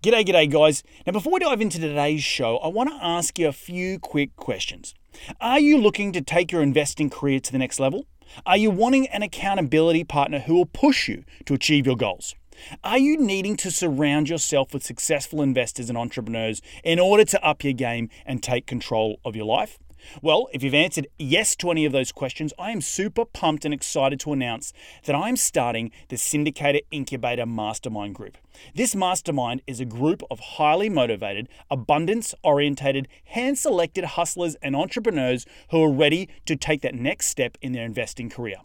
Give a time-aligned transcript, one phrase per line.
[0.00, 0.84] G'day, g'day, guys.
[1.04, 4.36] Now, before we dive into today's show, I want to ask you a few quick
[4.36, 4.94] questions.
[5.40, 8.06] Are you looking to take your investing career to the next level?
[8.46, 12.36] Are you wanting an accountability partner who will push you to achieve your goals?
[12.84, 17.64] Are you needing to surround yourself with successful investors and entrepreneurs in order to up
[17.64, 19.80] your game and take control of your life?
[20.22, 23.74] Well, if you've answered yes to any of those questions, I am super pumped and
[23.74, 24.72] excited to announce
[25.04, 28.38] that I'm starting the Syndicator Incubator Mastermind Group.
[28.74, 35.46] This mastermind is a group of highly motivated, abundance orientated, hand selected hustlers and entrepreneurs
[35.70, 38.56] who are ready to take that next step in their investing career.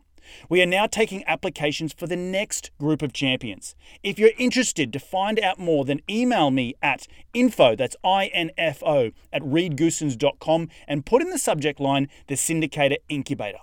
[0.50, 3.76] We are now taking applications for the next group of champions.
[4.04, 9.42] If you're interested to find out more, then email me at info, that's I-N-F-O, at
[9.42, 13.60] reedgoossens.com and put in the subject line the Syndicator Incubator.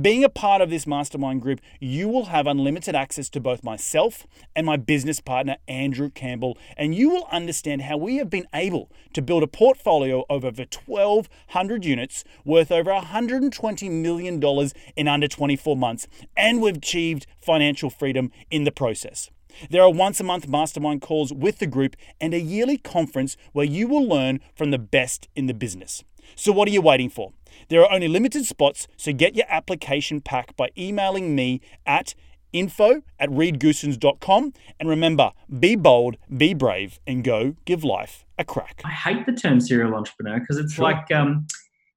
[0.00, 4.26] Being a part of this mastermind group, you will have unlimited access to both myself
[4.56, 8.90] and my business partner, Andrew Campbell, and you will understand how we have been able
[9.12, 15.76] to build a portfolio of over 1,200 units worth over $120 million in under 24
[15.76, 19.30] months, and we've achieved financial freedom in the process.
[19.68, 23.66] There are once a month mastermind calls with the group and a yearly conference where
[23.66, 26.02] you will learn from the best in the business.
[26.34, 27.32] So, what are you waiting for?
[27.68, 32.14] There are only limited spots, so get your application pack by emailing me at
[32.52, 34.52] info at reedgoossens.com.
[34.80, 38.80] And remember, be bold, be brave, and go give life a crack.
[38.84, 40.84] I hate the term serial entrepreneur because it's sure.
[40.84, 41.46] like, um,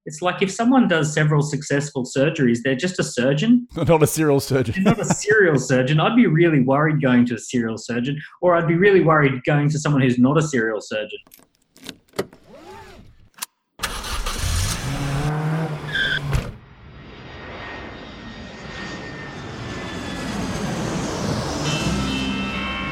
[0.05, 3.67] it's like if someone does several successful surgeries, they're just a surgeon.
[3.75, 4.83] Not a serial surgeon.
[4.83, 5.99] They're not a serial surgeon.
[5.99, 9.69] I'd be really worried going to a serial surgeon, or I'd be really worried going
[9.69, 11.19] to someone who's not a serial surgeon.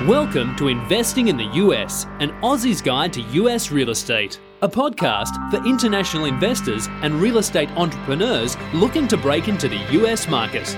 [0.08, 5.50] Welcome to Investing in the US, an Aussie's Guide to US Real Estate, a podcast
[5.50, 10.78] for international investors and real estate entrepreneurs looking to break into the US market.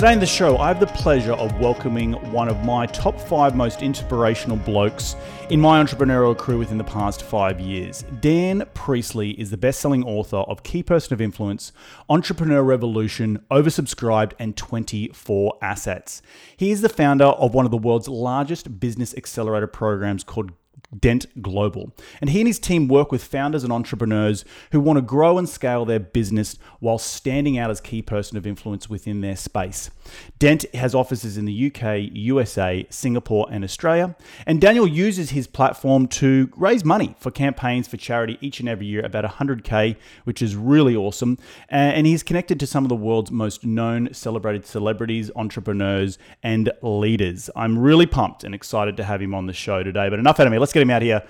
[0.00, 3.54] Today in the show, I have the pleasure of welcoming one of my top five
[3.54, 5.14] most inspirational blokes
[5.50, 8.02] in my entrepreneurial career within the past five years.
[8.18, 11.72] Dan Priestley is the best selling author of Key Person of Influence,
[12.08, 16.22] Entrepreneur Revolution, Oversubscribed, and 24 Assets.
[16.56, 20.52] He is the founder of one of the world's largest business accelerator programs called
[20.98, 21.92] Dent Global.
[22.20, 25.48] And he and his team work with founders and entrepreneurs who want to grow and
[25.48, 29.90] scale their business while standing out as key person of influence within their space.
[30.38, 34.16] Dent has offices in the UK, USA, Singapore, and Australia.
[34.46, 38.86] And Daniel uses his platform to raise money for campaigns for charity each and every
[38.86, 41.38] year, about 100K, which is really awesome.
[41.68, 47.48] And he's connected to some of the world's most known, celebrated celebrities, entrepreneurs, and leaders.
[47.54, 50.08] I'm really pumped and excited to have him on the show today.
[50.08, 50.58] But enough out of me.
[50.58, 51.22] Let's get him out here.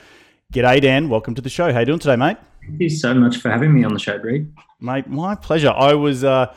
[0.53, 1.09] G'day, Dan.
[1.09, 1.73] Welcome to the show.
[1.73, 2.37] How you doing today, mate?
[2.63, 4.53] Thank you so much for having me on the show, Reed.
[4.81, 5.71] Mate, my pleasure.
[5.71, 6.55] I was uh,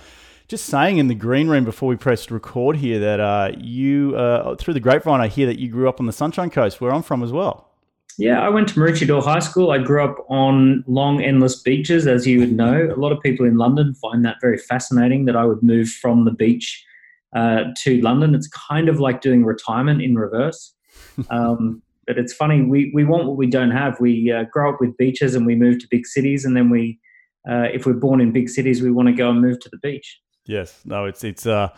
[0.48, 4.56] just saying in the green room before we pressed record here that uh, you, uh,
[4.56, 7.04] through the grapevine, I hear that you grew up on the Sunshine Coast, where I'm
[7.04, 7.70] from as well.
[8.18, 9.72] Yeah, I went to Maroochydore High School.
[9.72, 12.92] I grew up on long, endless beaches, as you would know.
[12.96, 16.26] A lot of people in London find that very fascinating that I would move from
[16.26, 16.86] the beach
[17.36, 18.36] uh, to London.
[18.36, 20.76] It's kind of like doing retirement in reverse.
[21.30, 24.00] Um, but it's funny, we, we want what we don't have.
[24.00, 27.00] We uh, grow up with beaches and we move to big cities, and then we,
[27.50, 29.78] uh, if we're born in big cities, we want to go and move to the
[29.78, 30.20] beach.
[30.46, 31.70] Yes, no, it's it's uh,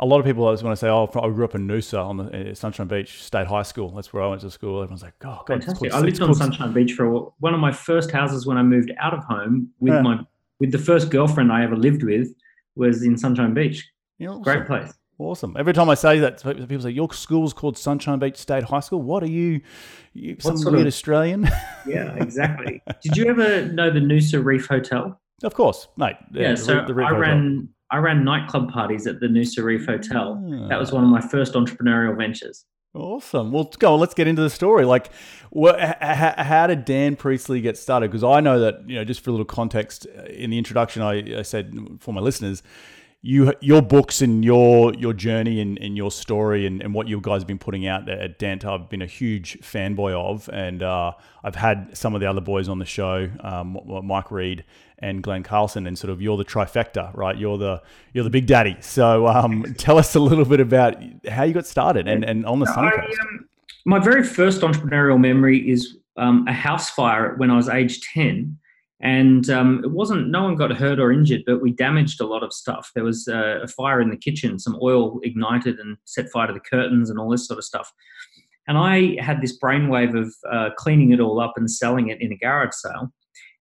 [0.00, 2.16] a lot of people always want to say, "Oh, I grew up in Noosa on
[2.16, 3.90] the uh, Sunshine Beach State High School.
[3.90, 6.72] That's where I went to school." Everyone's like, "Oh, God, fantastic!" I lived on Sunshine
[6.72, 9.92] Beach for a, one of my first houses when I moved out of home with
[9.92, 10.00] yeah.
[10.00, 10.20] my
[10.58, 12.28] with the first girlfriend I ever lived with
[12.76, 13.86] was in Sunshine Beach.
[14.22, 14.42] awesome.
[14.42, 14.90] Great place.
[15.18, 15.54] Awesome.
[15.56, 19.00] Every time I say that, people say, Your school's called Sunshine Beach State High School.
[19.02, 19.60] What are you,
[20.12, 21.48] you some weird of, Australian?
[21.86, 22.82] Yeah, exactly.
[23.02, 25.20] Did you ever know the Noosa Reef Hotel?
[25.42, 26.16] Of course, mate.
[26.32, 29.84] Yeah, yeah so the, the I ran I ran nightclub parties at the Noosa Reef
[29.86, 30.42] Hotel.
[30.68, 32.64] That was one of my first entrepreneurial ventures.
[32.94, 33.50] Awesome.
[33.50, 34.00] Well, go on.
[34.00, 34.84] Let's get into the story.
[34.84, 35.10] Like,
[35.50, 38.10] what, how did Dan Priestley get started?
[38.10, 41.02] Because I know that you know, just for a little context, uh, in the introduction,
[41.02, 42.62] I, I said for my listeners,
[43.26, 47.18] you your books and your your journey and, and your story and, and what you
[47.22, 51.12] guys have been putting out at Dent, I've been a huge fanboy of, and uh,
[51.42, 54.64] I've had some of the other boys on the show, um, Mike Reed
[54.98, 57.34] and Glen Carlson, and sort of you're the trifecta, right?
[57.34, 57.80] You're the
[58.12, 58.76] you're the big daddy.
[58.80, 62.58] So um, tell us a little bit about how you got started and, and on
[62.58, 63.18] the Suncoast.
[63.20, 63.48] Um,
[63.86, 68.58] my very first entrepreneurial memory is um, a house fire when I was age ten
[69.04, 72.42] and um, it wasn't no one got hurt or injured but we damaged a lot
[72.42, 72.90] of stuff.
[72.94, 76.54] There was uh, a fire in the kitchen some oil ignited and set fire to
[76.54, 77.92] the curtains and all this sort of stuff.
[78.66, 82.32] And i had this brainwave of uh, cleaning it all up and selling it in
[82.32, 83.12] a garage sale.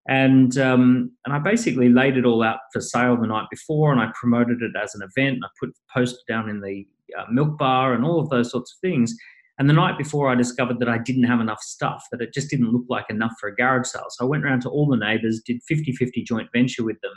[0.08, 4.02] And um, and i basically laid it all out for sale the night before and
[4.02, 6.86] i promoted it as an event and i put post down in the
[7.18, 9.16] uh, milk bar and all of those sorts of things
[9.60, 12.50] and the night before, I discovered that I didn't have enough stuff, that it just
[12.50, 14.08] didn't look like enough for a garage sale.
[14.10, 17.14] So I went around to all the neighbors, did 50 50 joint venture with them.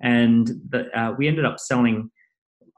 [0.00, 2.10] And the, uh, we ended up selling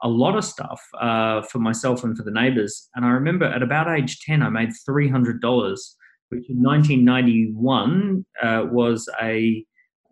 [0.03, 2.89] a lot of stuff uh, for myself and for the neighbors.
[2.95, 5.41] And I remember at about age 10, I made $300,
[6.29, 9.63] which in 1991 uh, was a,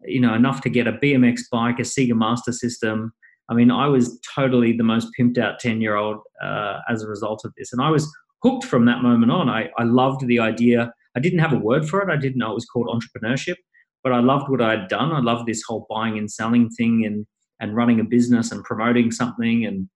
[0.03, 3.13] you know, enough to get a BMX bike, a Sega Master System.
[3.49, 7.07] I mean, I was totally the most pimped out 10 year old uh, as a
[7.07, 7.73] result of this.
[7.73, 8.11] And I was
[8.43, 9.49] hooked from that moment on.
[9.49, 10.93] I, I loved the idea.
[11.15, 12.11] I didn't have a word for it.
[12.11, 13.55] I didn't know it was called entrepreneurship,
[14.03, 15.11] but I loved what I had done.
[15.11, 17.25] I loved this whole buying and selling thing and
[17.61, 19.87] and running a business and promoting something and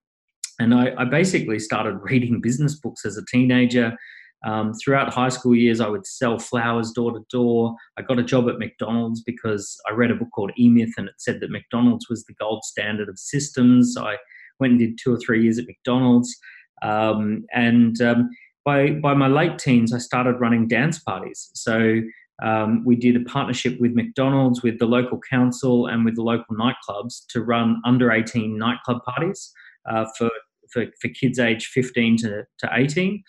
[0.59, 3.97] and I, I basically started reading business books as a teenager.
[4.45, 7.75] Um, throughout high school years, I would sell flowers door to door.
[7.97, 11.09] I got a job at McDonald's because I read a book called E Myth and
[11.09, 13.93] it said that McDonald's was the gold standard of systems.
[13.95, 14.15] So I
[14.59, 16.33] went and did two or three years at McDonald's.
[16.81, 18.29] Um, and um,
[18.65, 21.51] by by my late teens, I started running dance parties.
[21.53, 22.01] So
[22.41, 26.55] um, we did a partnership with McDonald's, with the local council, and with the local
[26.55, 29.51] nightclubs to run under 18 nightclub parties
[29.89, 30.29] uh, for,
[30.71, 33.23] for, for kids aged 15 to, to 18.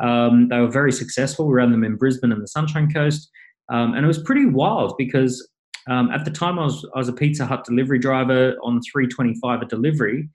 [0.00, 1.46] Um, they were very successful.
[1.46, 3.30] We ran them in Brisbane and the Sunshine Coast.
[3.68, 5.48] Um, and it was pretty wild because
[5.88, 9.62] um, at the time I was, I was a Pizza Hut delivery driver on 325
[9.62, 10.28] a delivery.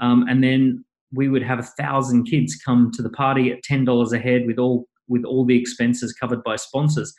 [0.00, 3.84] Um, and then we would have a thousand kids come to the party at ten
[3.84, 7.12] dollars a head with all with all the expenses covered by sponsors.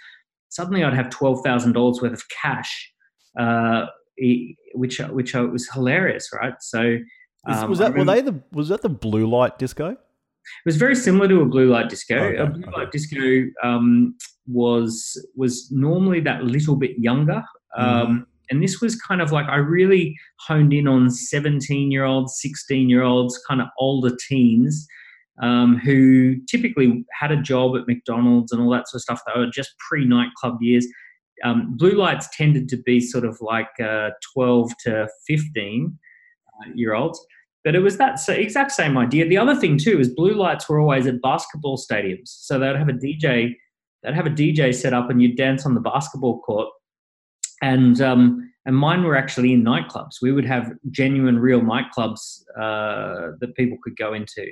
[0.49, 2.91] Suddenly, I'd have twelve thousand dollars worth of cash,
[3.39, 3.85] uh,
[4.73, 6.53] which which was hilarious, right?
[6.59, 6.97] So,
[7.47, 9.89] um, was that were they the was that the blue light disco?
[9.89, 12.17] It was very similar to a blue light disco.
[12.17, 12.71] Okay, a blue okay.
[12.71, 14.15] light disco um,
[14.45, 17.43] was was normally that little bit younger.
[17.77, 18.25] Um, mm.
[18.49, 22.89] And this was kind of like I really honed in on 17 year olds, 16
[22.89, 24.87] year olds, kind of older teens
[25.41, 29.21] um, who typically had a job at McDonald's and all that sort of stuff.
[29.25, 30.85] They were just pre nightclub years.
[31.43, 35.97] Um, blue lights tended to be sort of like uh, 12 to 15
[36.47, 37.23] uh, year olds.
[37.63, 39.27] But it was that exact same idea.
[39.27, 42.89] The other thing too is blue lights were always at basketball stadiums, so they'd have
[42.89, 43.55] a DJ,
[44.03, 46.67] they'd have a DJ set up, and you'd dance on the basketball court
[47.63, 50.21] and um, and mine were actually in nightclubs.
[50.21, 54.45] We would have genuine, real nightclubs uh, that people could go into,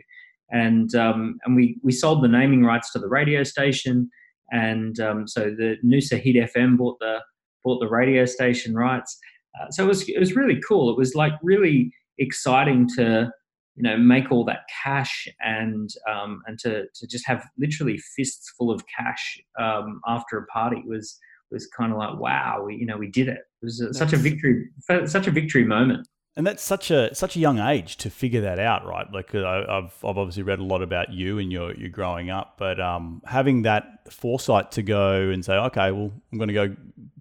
[0.50, 4.10] and um, and we we sold the naming rights to the radio station,
[4.52, 7.20] and um, so the Noosa Hit FM bought the
[7.64, 9.20] bought the radio station rights.
[9.60, 10.90] Uh, so it was it was really cool.
[10.90, 13.30] It was like really exciting to
[13.76, 18.54] you know make all that cash and um, and to to just have literally fists
[18.58, 21.20] full of cash um, after a party was
[21.52, 23.40] was kind of like, wow, we, you know, we did it.
[23.62, 24.70] It was a, such a victory,
[25.06, 26.08] such a victory moment.
[26.38, 29.06] And that's such a such a young age to figure that out, right?
[29.12, 32.56] Like uh, I've I've obviously read a lot about you and your your growing up,
[32.58, 36.76] but um, having that foresight to go and say, okay, well, I'm going to go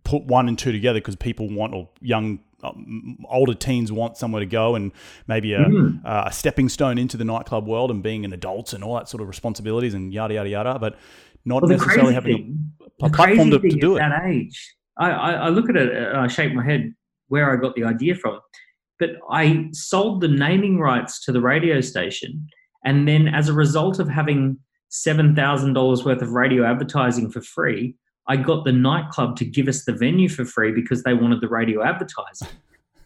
[0.05, 4.41] put one and two together because people want or young um, older teens want somewhere
[4.41, 4.93] to go and
[5.27, 6.05] maybe a, Mm.
[6.05, 9.09] uh, a stepping stone into the nightclub world and being an adult and all that
[9.09, 10.79] sort of responsibilities and yada yada yada.
[10.79, 10.97] But
[11.45, 14.11] not Well, necessarily having thing, a, a platform to, to do at it.
[14.11, 16.95] that age, I, I, I look at it and I shake my head
[17.29, 18.41] where I got the idea from.
[18.99, 22.47] But I sold the naming rights to the radio station,
[22.85, 24.59] and then as a result of having
[24.91, 27.95] seven thousand dollars worth of radio advertising for free,
[28.29, 31.49] I got the nightclub to give us the venue for free because they wanted the
[31.49, 32.49] radio advertising.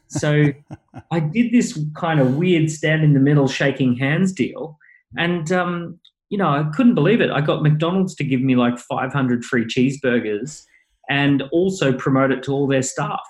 [0.09, 0.47] So
[1.13, 4.79] I did this kind of weird stand in the middle, shaking hands deal,
[5.17, 6.01] and um,
[6.31, 7.31] you know I couldn't believe it.
[7.31, 10.63] I got McDonald's to give me like 500 free cheeseburgers,
[11.09, 13.27] and also promote it to all their staff.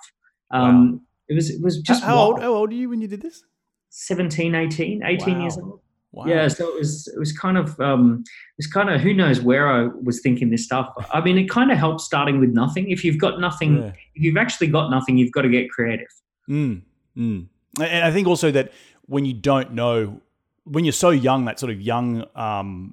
[0.50, 2.40] Um, It was it was just how, how old?
[2.40, 3.42] How old are you when you did this?
[3.90, 5.80] 17, 18, 18 years old.
[6.12, 6.26] Wow.
[6.26, 9.40] Yeah, so it was it was kind of um, it was kind of who knows
[9.40, 10.92] where I was thinking this stuff.
[11.12, 12.88] I mean, it kind of helps starting with nothing.
[12.90, 13.92] If you've got nothing, Yeah.
[14.14, 16.06] if you've actually got nothing, you've got to get creative.
[16.48, 16.82] Mm,
[17.16, 17.46] mm.
[17.80, 18.70] And I think also that
[19.06, 20.20] when you don't know,
[20.64, 22.92] when you're so young, that sort of young, um,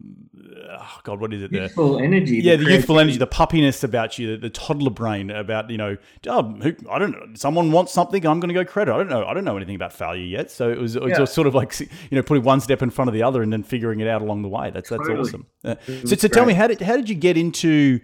[0.77, 1.51] oh God, what is it?
[1.51, 2.37] The, Youthful energy.
[2.37, 5.95] yeah, the youthful energy, the puppiness about you, the, the toddler brain about you know,
[6.27, 8.93] oh, who, I don't know, someone wants something, I'm going to go credit.
[8.93, 10.51] I don't know, I don't know anything about failure yet.
[10.51, 11.25] So it was, it was Yeah.
[11.25, 13.63] sort of like you know, putting one step in front of the other and then
[13.63, 14.69] figuring it out along the way.
[14.71, 15.19] That's that's Totally.
[15.29, 15.45] awesome.
[15.63, 15.75] Uh,
[16.05, 18.01] so, so tell me, how did how did you get into?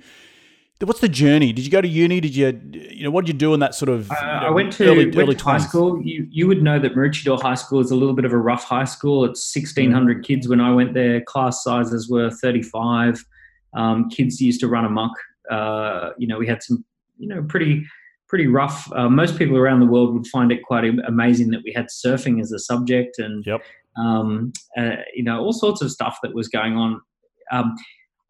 [0.79, 1.53] What's the journey?
[1.53, 2.19] Did you go to uni?
[2.19, 4.11] Did you, you know, what did you do in that sort of?
[4.11, 5.99] Uh, you know, I went to, early, went early to high school.
[6.03, 8.63] You you would know that Maroochydore High School is a little bit of a rough
[8.63, 9.25] high school.
[9.25, 11.21] It's sixteen hundred kids when I went there.
[11.21, 13.25] Class sizes were thirty five.
[13.73, 15.13] Um, kids used to run amok.
[15.49, 16.85] Uh, you know, we had some
[17.17, 17.83] you know pretty
[18.27, 18.91] pretty rough.
[18.93, 22.39] Uh, most people around the world would find it quite amazing that we had surfing
[22.39, 23.61] as a subject and Yep.
[23.97, 27.01] um, uh, you know all sorts of stuff that was going on.
[27.51, 27.75] Um,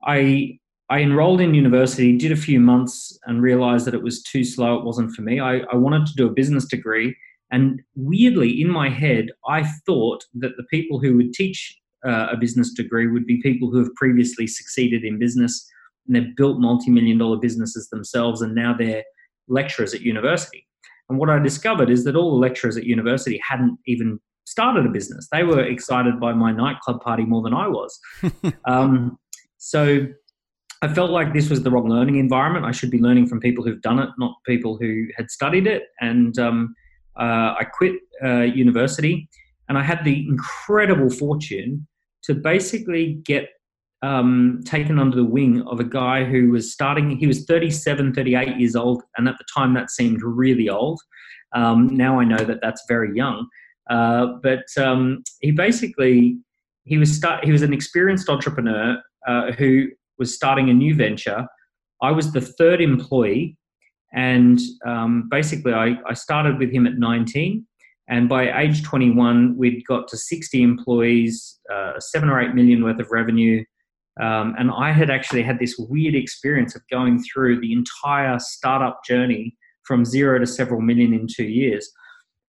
[0.06, 4.44] I I enrolled in university, did a few months, and realized that it was too
[4.44, 4.77] slow.
[4.77, 5.39] It wasn't for me.
[5.39, 7.15] I, I wanted to do a business degree.
[7.51, 12.38] And weirdly, in my head, I thought that the people who would teach uh, a
[12.38, 15.70] business degree would be people who have previously succeeded in business
[16.08, 19.03] and they've built multi million dollar businesses themselves, and now they're
[19.48, 20.65] lecturers at university.
[21.10, 24.89] And what I discovered is that all the lecturers at university hadn't even started a
[24.89, 25.27] business.
[25.32, 28.00] They were excited by my nightclub party more than I was.
[28.65, 29.17] um,
[29.58, 30.08] so
[30.81, 32.65] I felt like this was the wrong learning environment.
[32.65, 35.84] I should be learning from people who've done it, not people who had studied it.
[36.01, 36.75] And um,
[37.19, 39.27] uh, I quit uh, university,
[39.69, 41.88] and I had the incredible fortune
[42.24, 43.50] to basically get
[44.03, 47.17] um, taken under the wing of a guy who was starting.
[47.17, 51.00] He was 37, 38 years old, and at the time that seemed really old.
[51.55, 53.48] Um, now I know that that's very young.
[53.89, 56.38] Uh, but um, he basically
[56.84, 61.45] he was start, he was an experienced entrepreneur uh, who was starting a new venture.
[62.01, 63.57] I was the third employee,
[64.13, 67.65] and um, basically I, I started with him at 19.
[68.09, 73.00] And by age 21, we'd got to 60 employees, uh, seven or eight million worth
[73.00, 73.63] of revenue.
[74.21, 79.01] Um, and I had actually had this weird experience of going through the entire startup
[79.05, 81.89] journey from zero to several million in two years.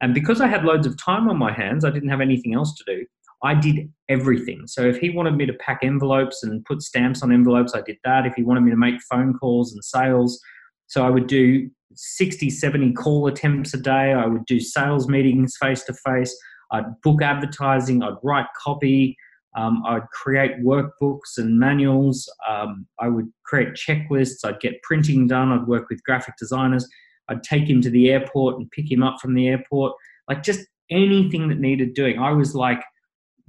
[0.00, 2.74] And because I had loads of time on my hands, I didn't have anything else
[2.76, 3.04] to do.
[3.42, 4.66] I did everything.
[4.66, 7.98] So if he wanted me to pack envelopes and put stamps on envelopes, I did
[8.04, 8.26] that.
[8.26, 10.40] If he wanted me to make phone calls and sales,
[10.88, 14.12] so I would do 60, 70 call attempts a day.
[14.12, 16.36] I would do sales meetings face to face.
[16.70, 18.02] I'd book advertising.
[18.02, 19.16] I'd write copy.
[19.56, 22.30] Um, I'd create workbooks and manuals.
[22.48, 24.44] Um, I would create checklists.
[24.44, 25.52] I'd get printing done.
[25.52, 26.88] I'd work with graphic designers.
[27.28, 29.94] I'd take him to the airport and pick him up from the airport.
[30.28, 32.18] Like just anything that needed doing.
[32.18, 32.82] I was like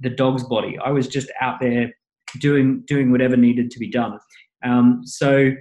[0.00, 0.78] the dog's body.
[0.82, 1.92] I was just out there
[2.38, 4.18] doing doing whatever needed to be done.
[4.64, 5.52] Um, so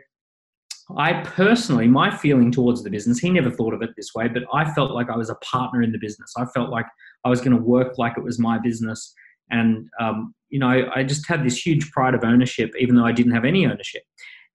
[0.97, 4.43] I personally, my feeling towards the business, he never thought of it this way, but
[4.53, 6.33] I felt like I was a partner in the business.
[6.37, 6.87] I felt like
[7.25, 9.13] I was going to work like it was my business.
[9.51, 13.05] And, um, you know, I, I just had this huge pride of ownership, even though
[13.05, 14.01] I didn't have any ownership.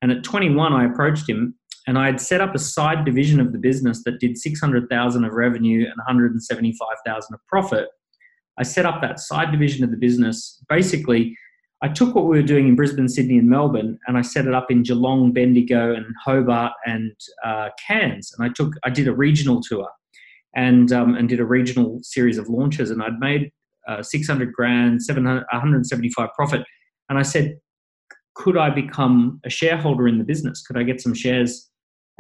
[0.02, 1.54] And at 21, I approached him
[1.86, 5.32] and I had set up a side division of the business that did 600,000 of
[5.32, 7.88] revenue and 175,000 of profit.
[8.58, 10.62] I set up that side division of the business.
[10.68, 11.36] Basically,
[11.82, 14.54] I took what we were doing in Brisbane, Sydney, and Melbourne, and I set it
[14.54, 17.12] up in Geelong, Bendigo, and Hobart and
[17.44, 18.32] uh, Cairns.
[18.36, 19.88] And I took, I did a regional tour,
[20.54, 22.90] and um, and did a regional series of launches.
[22.90, 23.50] And I'd made
[23.88, 26.64] uh, 600 grand, 700, 175 profit.
[27.08, 27.58] And I said,
[28.34, 30.62] could I become a shareholder in the business?
[30.66, 31.68] Could I get some shares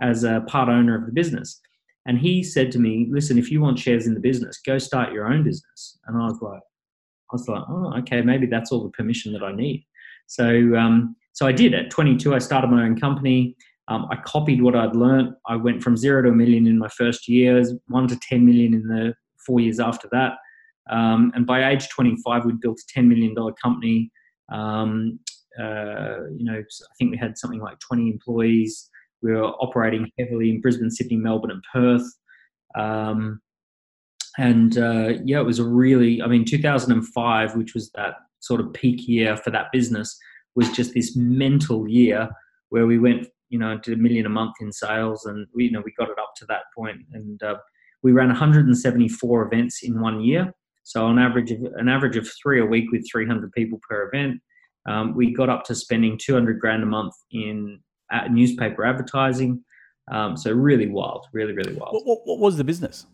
[0.00, 1.60] as a part owner of the business?
[2.06, 5.12] And he said to me, listen, if you want shares in the business, go start
[5.12, 5.98] your own business.
[6.06, 9.42] And I was like, I was like, oh, okay, maybe that's all the permission that
[9.42, 9.86] I need.
[10.26, 11.74] So, um, so I did.
[11.74, 13.56] At 22, I started my own company.
[13.88, 15.34] Um, I copied what I'd learned.
[15.46, 18.74] I went from zero to a million in my first years, one to 10 million
[18.74, 20.34] in the four years after that.
[20.90, 24.10] Um, and by age 25, we'd built a $10 million company.
[24.52, 25.18] Um,
[25.58, 28.90] uh, you know, I think we had something like 20 employees.
[29.24, 32.06] We were operating heavily in Brisbane, Sydney, Melbourne, and Perth.
[32.76, 33.40] Um,
[34.36, 38.72] and uh, yeah, it was a really, I mean, 2005, which was that sort of
[38.74, 40.16] peak year for that business,
[40.54, 42.28] was just this mental year
[42.68, 45.70] where we went, you know, to a million a month in sales, and we, you
[45.70, 47.56] know, we got it up to that point, and uh,
[48.02, 50.52] we ran 174 events in one year.
[50.82, 54.40] So on average, of, an average of three a week with 300 people per event.
[54.86, 57.80] Um, we got up to spending 200 grand a month in
[58.30, 59.64] newspaper advertising.
[60.10, 61.94] Um, so really wild, really, really wild.
[61.94, 63.06] What, what, what was the business?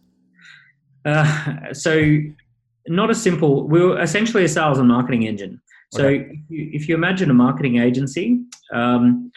[1.05, 2.19] Uh, so
[2.89, 3.69] not a simple.
[3.69, 5.61] We were essentially a sales and marketing engine.
[5.93, 6.31] So okay.
[6.31, 8.41] if, you, if, you, imagine a marketing agency,
[8.73, 9.33] um,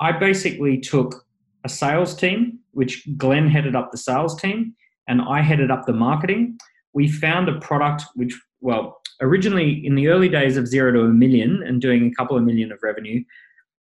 [0.00, 1.26] I basically took
[1.64, 4.74] a sales team, which Glen headed up the sales team,
[5.08, 6.58] and I headed up the marketing.
[6.94, 11.08] We found a product which, well, originally in the early days of zero to a
[11.08, 13.22] million and doing a couple of million of revenue,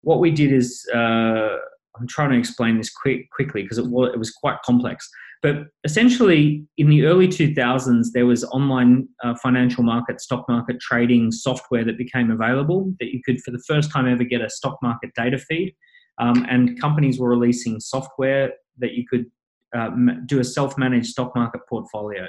[0.01, 1.57] what we did is uh,
[1.99, 5.09] I'm trying to explain this quick, quickly because it was, it was quite complex.
[5.41, 11.31] But essentially, in the early 2000s, there was online uh, financial market, stock market trading
[11.31, 14.77] software that became available that you could, for the first time ever, get a stock
[14.81, 15.73] market data feed.
[16.19, 19.25] Um, and companies were releasing software that you could
[19.73, 19.91] uh,
[20.25, 22.27] do a self managed stock market portfolio.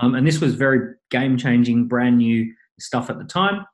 [0.00, 3.64] Um, and this was very game changing, brand new stuff at the time.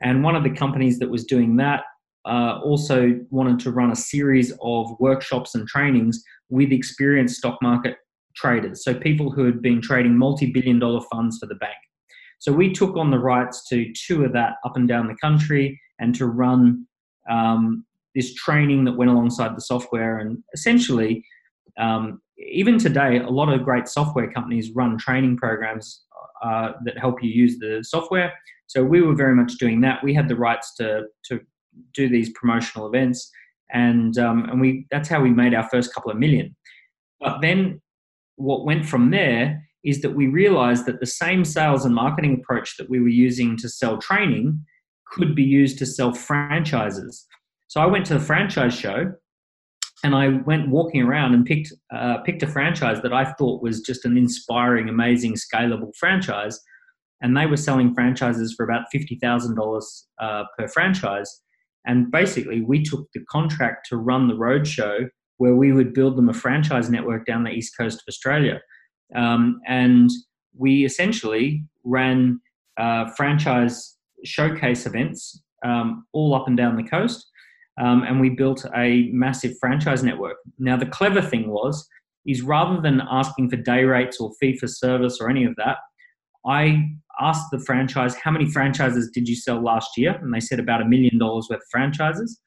[0.00, 1.84] And one of the companies that was doing that
[2.26, 7.96] uh, also wanted to run a series of workshops and trainings with experienced stock market
[8.34, 8.82] traders.
[8.84, 11.76] So people who had been trading multi billion dollar funds for the bank.
[12.38, 16.14] So we took on the rights to tour that up and down the country and
[16.16, 16.86] to run
[17.30, 20.18] um, this training that went alongside the software.
[20.18, 21.24] And essentially,
[21.78, 26.02] um, even today, a lot of great software companies run training programs
[26.44, 28.32] uh, that help you use the software.
[28.66, 30.02] So we were very much doing that.
[30.02, 31.40] We had the rights to to
[31.94, 33.30] do these promotional events,
[33.72, 36.54] and um, and we that's how we made our first couple of million.
[37.20, 37.80] But then,
[38.36, 42.76] what went from there is that we realized that the same sales and marketing approach
[42.78, 44.64] that we were using to sell training
[45.06, 47.26] could be used to sell franchises.
[47.68, 49.12] So I went to the franchise show
[50.02, 53.80] and I went walking around and picked uh, picked a franchise that I thought was
[53.80, 56.60] just an inspiring, amazing, scalable franchise,
[57.22, 60.06] and they were selling franchises for about fifty thousand uh, dollars
[60.58, 61.42] per franchise.
[61.86, 66.28] And basically, we took the contract to run the roadshow where we would build them
[66.28, 68.60] a franchise network down the east coast of Australia,
[69.14, 70.10] um, and
[70.56, 72.40] we essentially ran
[72.76, 77.26] uh, franchise showcase events um, all up and down the coast
[77.80, 80.36] um, and we built a massive franchise network.
[80.58, 81.86] Now, the clever thing was,
[82.26, 85.78] is rather than asking for day rates or fee for service or any of that,
[86.46, 86.88] I
[87.20, 90.18] asked the franchise, how many franchises did you sell last year?
[90.20, 92.40] And they said about a million dollars worth of franchises.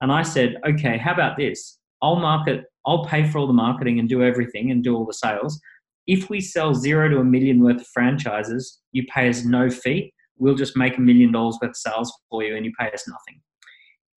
[0.00, 1.78] And I said, okay, how about this?
[2.02, 5.14] I'll market, I'll pay for all the marketing and do everything and do all the
[5.14, 5.60] sales.
[6.06, 10.12] If we sell zero to a million worth of franchises, you pay us no fee.
[10.36, 13.08] We'll just make a million dollars worth of sales for you and you pay us
[13.08, 13.40] nothing.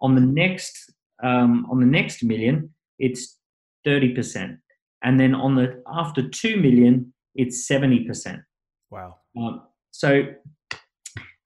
[0.01, 3.39] On the next um, on the next million, it's
[3.83, 4.57] thirty percent,
[5.03, 8.41] and then on the after two million, it's seventy percent.
[8.89, 9.17] Wow.
[9.37, 10.23] Um, so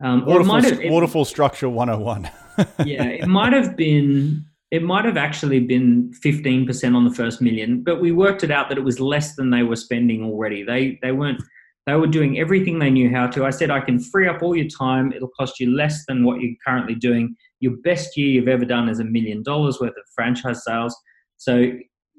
[0.04, 2.24] um, waterfall, have, it, waterfall structure 101
[2.86, 7.84] yeah it might have been it might have actually been 15% on the first million
[7.84, 10.98] but we worked it out that it was less than they were spending already they
[11.02, 11.42] they weren't
[11.86, 14.56] they were doing everything they knew how to i said i can free up all
[14.56, 18.50] your time it'll cost you less than what you're currently doing your best year you've
[18.50, 20.96] ever done is a million dollars worth of franchise sales.
[21.38, 21.72] So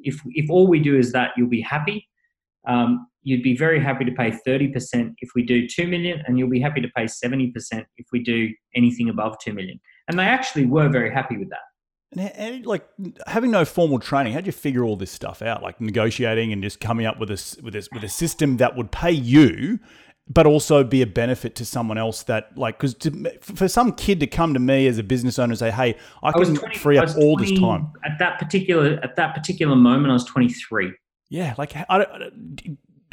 [0.02, 2.08] if if all we do is that, you'll be happy.
[2.66, 6.50] Um, you'd be very happy to pay 30% if we do 2 million and you'll
[6.50, 7.52] be happy to pay 70%
[7.96, 9.80] if we do anything above 2 million.
[10.08, 11.60] And they actually were very happy with that.
[12.12, 12.86] And, and like
[13.26, 15.62] having no formal training how did you figure all this stuff out?
[15.62, 18.90] Like negotiating and just coming up with a with a, with a system that would
[18.90, 19.78] pay you
[20.28, 22.94] but also be a benefit to someone else that like because
[23.40, 26.30] for some kid to come to me as a business owner and say hey i
[26.30, 27.90] can 20, free up all 20, this time.
[28.04, 30.92] at that particular at that particular moment i was 23
[31.28, 32.06] yeah like I,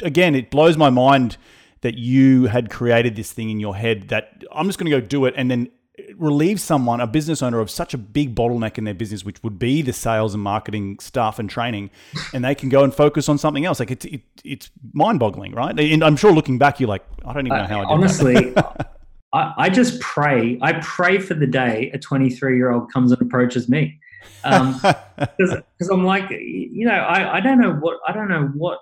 [0.02, 1.36] again it blows my mind
[1.82, 5.04] that you had created this thing in your head that i'm just going to go
[5.04, 5.68] do it and then
[6.16, 9.58] relieve someone, a business owner, of such a big bottleneck in their business, which would
[9.58, 11.90] be the sales and marketing staff and training,
[12.32, 13.80] and they can go and focus on something else.
[13.80, 15.78] Like it's it, it's mind boggling, right?
[15.78, 18.54] And I'm sure looking back, you're like, I don't even know how I did honestly.
[19.32, 20.58] I, I just pray.
[20.60, 23.98] I pray for the day a 23 year old comes and approaches me.
[24.42, 28.80] because um, I'm like, you know, I, I don't know what I don't know what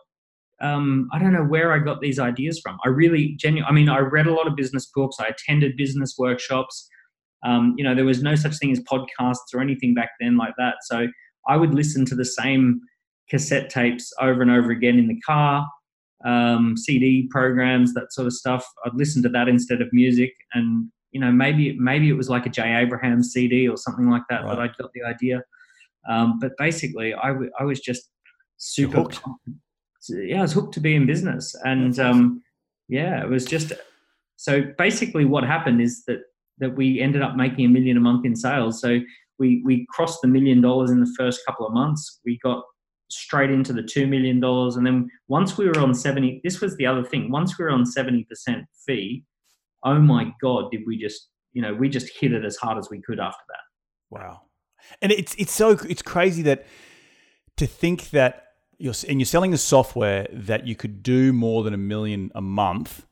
[0.60, 2.78] um, I don't know where I got these ideas from.
[2.84, 5.16] I really genuinely, I mean, I read a lot of business books.
[5.20, 6.88] I attended business workshops.
[7.44, 10.54] Um, you know, there was no such thing as podcasts or anything back then like
[10.58, 10.76] that.
[10.82, 11.06] So
[11.46, 12.80] I would listen to the same
[13.30, 15.68] cassette tapes over and over again in the car,
[16.24, 18.66] um, CD programs, that sort of stuff.
[18.84, 22.46] I'd listen to that instead of music, and you know, maybe maybe it was like
[22.46, 24.42] a Jay Abrahams CD or something like that.
[24.42, 24.56] Right.
[24.56, 25.42] But I got the idea.
[26.08, 28.10] Um, but basically, I, w- I was just
[28.56, 29.04] super.
[30.08, 32.42] Yeah, I was hooked to be in business, and um,
[32.88, 33.72] yeah, it was just.
[34.36, 36.20] So basically, what happened is that
[36.58, 38.80] that we ended up making a million a month in sales.
[38.80, 39.00] So
[39.38, 42.20] we we crossed the million dollars in the first couple of months.
[42.24, 42.62] We got
[43.10, 46.76] straight into the two million dollars, and then once we were on seventy, this was
[46.76, 47.30] the other thing.
[47.30, 49.24] Once we were on seventy percent fee,
[49.84, 52.88] oh my god, did we just you know we just hit it as hard as
[52.90, 53.60] we could after that.
[54.10, 54.42] Wow,
[55.02, 56.66] and it's it's so it's crazy that
[57.56, 58.47] to think that
[58.78, 62.40] you're and you're selling a software that you could do more than a million a
[62.40, 63.06] month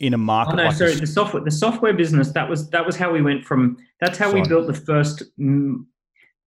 [0.00, 0.54] in a market.
[0.54, 1.00] Oh, no, like sorry, this.
[1.00, 3.76] the software the software business that was that was how we went from.
[4.00, 4.42] That's how Fine.
[4.42, 5.22] we built the first.
[5.38, 5.84] Mm,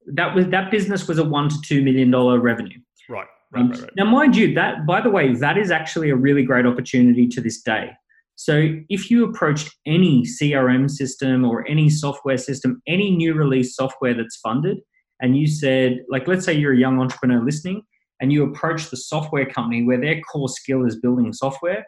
[0.08, 2.80] that was that business was a one to two million dollar revenue.
[3.10, 3.28] Right.
[3.52, 3.90] Right, um, right, right.
[3.96, 7.40] Now, mind you, that by the way, that is actually a really great opportunity to
[7.40, 7.92] this day.
[8.36, 14.14] So, if you approached any CRM system or any software system, any new release software
[14.14, 14.80] that's funded,
[15.22, 17.84] and you said, like, let's say you're a young entrepreneur listening,
[18.20, 21.86] and you approach the software company where their core skill is building software,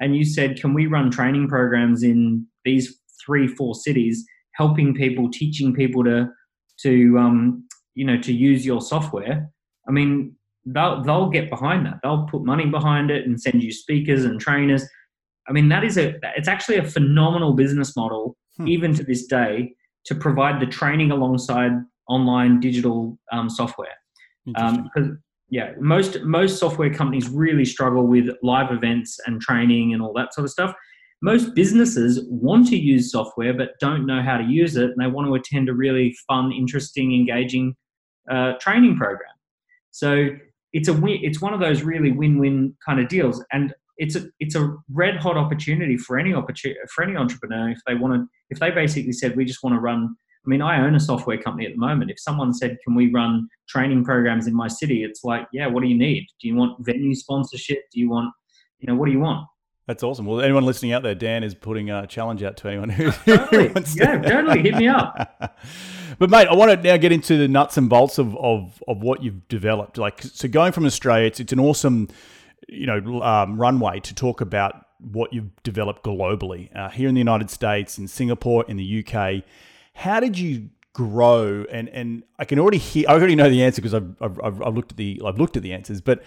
[0.00, 5.30] and you said, Can we run training programs in these three, four cities, helping people,
[5.30, 6.28] teaching people to,
[6.80, 9.50] to um, you know, to use your software?
[9.88, 12.00] I mean, they'll, they'll get behind that.
[12.02, 14.84] They'll put money behind it and send you speakers and trainers.
[15.48, 18.68] I mean, that is a, it's actually a phenomenal business model, hmm.
[18.68, 19.74] even to this day,
[20.06, 21.72] to provide the training alongside
[22.08, 23.88] online digital um, software.
[24.56, 24.90] Um,
[25.52, 30.32] yeah, most most software companies really struggle with live events and training and all that
[30.32, 30.74] sort of stuff.
[31.20, 35.08] Most businesses want to use software but don't know how to use it, and they
[35.08, 37.76] want to attend a really fun, interesting, engaging
[38.30, 39.34] uh, training program.
[39.90, 40.30] So
[40.72, 44.54] it's a it's one of those really win-win kind of deals, and it's a it's
[44.54, 48.58] a red hot opportunity for any opportunity for any entrepreneur if they want to if
[48.58, 51.66] they basically said we just want to run I mean, I own a software company
[51.66, 52.10] at the moment.
[52.10, 55.04] If someone said, Can we run training programs in my city?
[55.04, 56.26] It's like, Yeah, what do you need?
[56.40, 57.84] Do you want venue sponsorship?
[57.92, 58.32] Do you want,
[58.80, 59.46] you know, what do you want?
[59.86, 60.26] That's awesome.
[60.26, 63.68] Well, anyone listening out there, Dan is putting a challenge out to anyone who, totally.
[63.68, 64.28] who wants yeah, to.
[64.28, 64.62] totally.
[64.62, 65.36] Hit me up.
[66.18, 69.02] but, mate, I want to now get into the nuts and bolts of, of, of
[69.02, 69.98] what you've developed.
[69.98, 72.08] Like, so going from Australia, it's, it's an awesome,
[72.68, 77.20] you know, um, runway to talk about what you've developed globally uh, here in the
[77.20, 79.42] United States, in Singapore, in the UK.
[79.94, 81.64] How did you grow?
[81.70, 83.06] And and I can already hear.
[83.08, 85.62] I already know the answer because I've, I've, I've looked at the I've looked at
[85.62, 86.22] the answers, but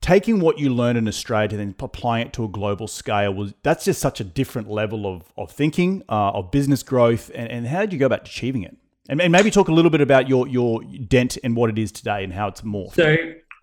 [0.00, 3.54] taking what you learned in Australia and then applying it to a global scale was
[3.62, 7.30] that's just such a different level of, of thinking, uh, of business growth.
[7.34, 8.76] And, and how did you go about achieving it?
[9.08, 11.92] And, and maybe talk a little bit about your, your dent and what it is
[11.92, 12.94] today and how it's morphed.
[12.94, 13.16] So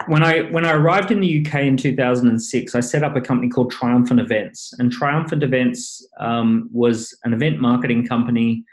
[0.06, 3.50] when I when I arrived in the UK in 2006, I set up a company
[3.50, 8.64] called Triumphant Events, and Triumphant Events um, was an event marketing company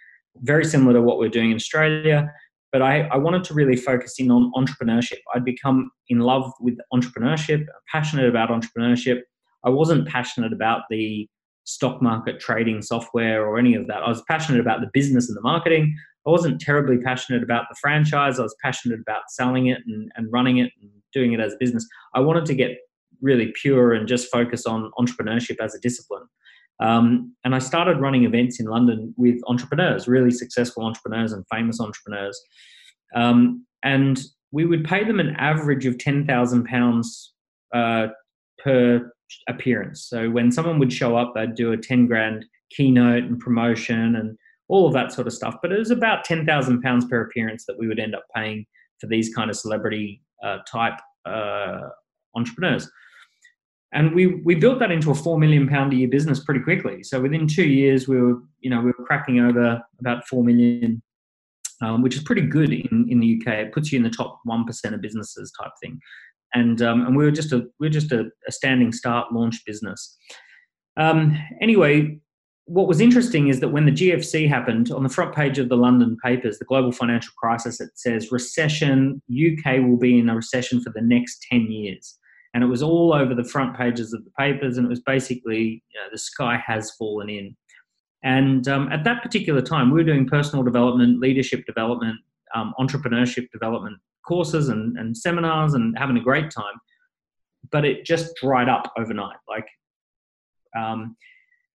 [0.43, 2.31] very similar to what we're doing in Australia.
[2.73, 5.19] But I, I wanted to really focus in on entrepreneurship.
[5.35, 9.21] I'd become in love with entrepreneurship, passionate about entrepreneurship.
[9.65, 11.29] I wasn't passionate about the
[11.65, 14.03] stock market trading software or any of that.
[14.03, 15.97] I was passionate about the business and the marketing.
[16.27, 18.39] I wasn't terribly passionate about the franchise.
[18.39, 21.57] I was passionate about selling it and, and running it and doing it as a
[21.59, 21.87] business.
[22.15, 22.79] I wanted to get
[23.23, 26.25] really pure and just focus on entrepreneurship as a discipline.
[26.81, 31.81] Um, and I started running events in London with entrepreneurs, really successful entrepreneurs and famous
[31.81, 32.41] entrepreneurs.
[33.15, 37.05] Um, and we would pay them an average of £10,000
[37.75, 38.07] uh,
[38.63, 39.13] per
[39.49, 40.07] appearance.
[40.09, 44.37] So when someone would show up, they'd do a 10 grand keynote and promotion and
[44.69, 45.57] all of that sort of stuff.
[45.63, 48.67] But it was about £10,000 per appearance that we would end up paying
[49.01, 51.89] for these kind of celebrity uh, type uh,
[52.35, 52.91] entrepreneurs
[53.95, 57.03] and we we built that into a four million pound a year business pretty quickly.
[57.03, 61.01] So within two years, we were you know we were cracking over about four million,
[61.81, 63.55] um, which is pretty good in, in the UK.
[63.55, 66.01] It puts you in the top one percent of businesses type thing,
[66.53, 69.65] and um, and we were just a we are just a, a, standing start launch
[69.65, 70.17] business.
[70.97, 72.19] Um, anyway,
[72.65, 75.77] what was interesting is that when the GFC happened, on the front page of the
[75.77, 79.23] London papers, the global financial crisis, it says recession.
[79.31, 82.19] UK will be in a recession for the next ten years
[82.55, 85.83] and it was all over the front pages of the papers and it was basically
[85.93, 87.55] you know, the sky has fallen in
[88.23, 92.17] and um, at that particular time we were doing personal development leadership development
[92.55, 96.75] um, entrepreneurship development courses and, and seminars and having a great time.
[97.71, 99.37] But it just dried up overnight.
[99.49, 99.67] Like,
[100.77, 101.17] um,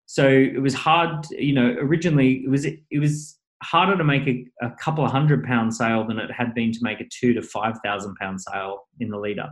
[0.06, 1.26] so it was hard.
[1.32, 5.44] You know, originally it was it was harder to make a, a couple of hundred
[5.44, 8.88] pound sale than it had been to make a two to five thousand pound sale
[9.00, 9.52] in the lead up.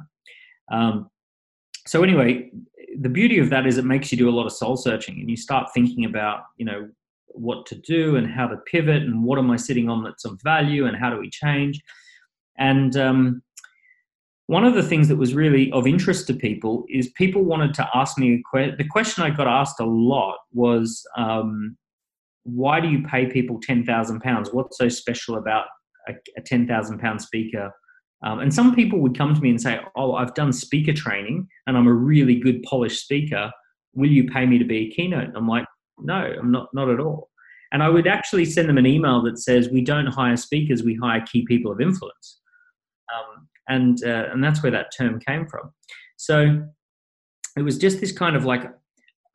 [0.71, 1.09] Um,
[1.87, 2.51] so anyway,
[2.99, 5.29] the beauty of that is it makes you do a lot of soul searching and
[5.29, 6.89] you start thinking about you know
[7.27, 10.41] what to do and how to pivot and what am I sitting on that's of
[10.43, 11.79] value and how do we change.
[12.57, 13.43] And um,
[14.47, 17.87] one of the things that was really of interest to people is people wanted to
[17.93, 18.75] ask me a question.
[18.77, 21.77] The question I got asked a lot was, um,
[22.43, 24.49] why do you pay people ten thousand pounds?
[24.51, 25.65] What's so special about
[26.07, 27.71] a, a ten thousand pound speaker?
[28.23, 31.47] Um, and some people would come to me and say, "Oh, I've done speaker training
[31.67, 33.51] and I'm a really good polished speaker.
[33.93, 35.65] Will you pay me to be a keynote?" And I'm like,
[35.99, 36.69] "No, I'm not.
[36.73, 37.29] Not at all."
[37.71, 40.83] And I would actually send them an email that says, "We don't hire speakers.
[40.83, 42.39] We hire key people of influence."
[43.13, 45.71] Um, and uh, and that's where that term came from.
[46.17, 46.65] So
[47.55, 48.63] it was just this kind of like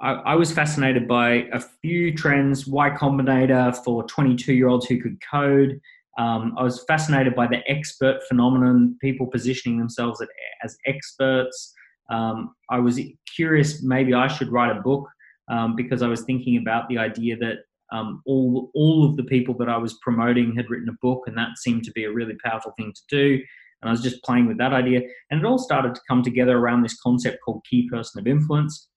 [0.01, 2.67] I, I was fascinated by a few trends.
[2.67, 5.81] Y Combinator for 22 year olds who could code.
[6.19, 10.23] Um, I was fascinated by the expert phenomenon, people positioning themselves
[10.63, 11.73] as experts.
[12.11, 13.01] Um, I was
[13.35, 15.09] curious, maybe I should write a book
[15.49, 17.59] um, because I was thinking about the idea that
[17.93, 21.37] um, all, all of the people that I was promoting had written a book, and
[21.37, 23.43] that seemed to be a really powerful thing to do.
[23.83, 25.03] And I was just playing with that idea.
[25.31, 28.89] And it all started to come together around this concept called key person of influence.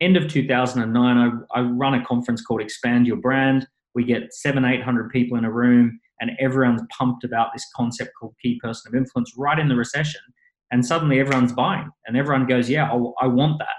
[0.00, 3.66] End of 2009, I, I run a conference called Expand Your Brand.
[3.94, 8.34] We get seven, 800 people in a room, and everyone's pumped about this concept called
[8.42, 10.20] key person of influence right in the recession.
[10.70, 13.76] And suddenly everyone's buying, and everyone goes, Yeah, I, I want that.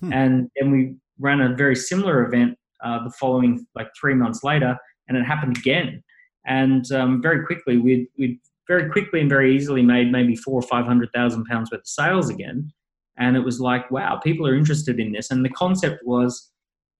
[0.00, 0.12] Hmm.
[0.12, 4.76] And then we ran a very similar event uh, the following, like three months later,
[5.08, 6.02] and it happened again.
[6.46, 10.62] And um, very quickly, we'd, we'd very quickly and very easily made maybe four or
[10.62, 12.70] five hundred thousand pounds worth of sales again.
[13.18, 15.30] And it was like, wow, people are interested in this.
[15.30, 16.50] And the concept was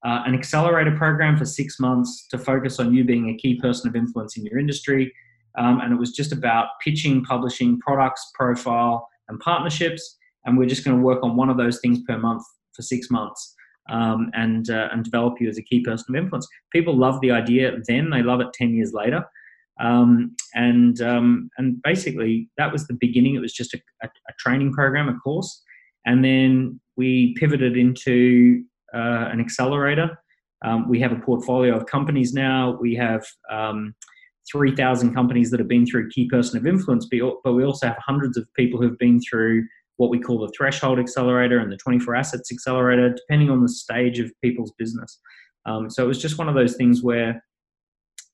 [0.06, 3.88] uh, an accelerator program for six months to focus on you being a key person
[3.88, 5.12] of influence in your industry.
[5.58, 10.16] Um, and it was just about pitching, publishing products, profile, and partnerships.
[10.44, 13.10] And we're just going to work on one of those things per month for six
[13.10, 13.54] months.
[13.88, 16.48] Um, and uh, and develop you as a key person of influence.
[16.72, 19.24] People love the idea then; they love it ten years later.
[19.78, 23.36] Um, and um, and basically that was the beginning.
[23.36, 25.62] It was just a, a, a, training program, a course,
[26.04, 28.64] and then we pivoted into
[28.96, 30.18] uh, an accelerator.
[30.64, 32.78] Um, we have a portfolio of companies now.
[32.80, 33.94] We have um,
[34.50, 38.36] 3,000 companies that have been through Key Person of Influence, but we also have hundreds
[38.36, 42.52] of people who've been through what we call the Threshold Accelerator and the 24 Assets
[42.52, 45.18] Accelerator, depending on the stage of people's business.
[45.66, 47.42] Um, so it was just one of those things where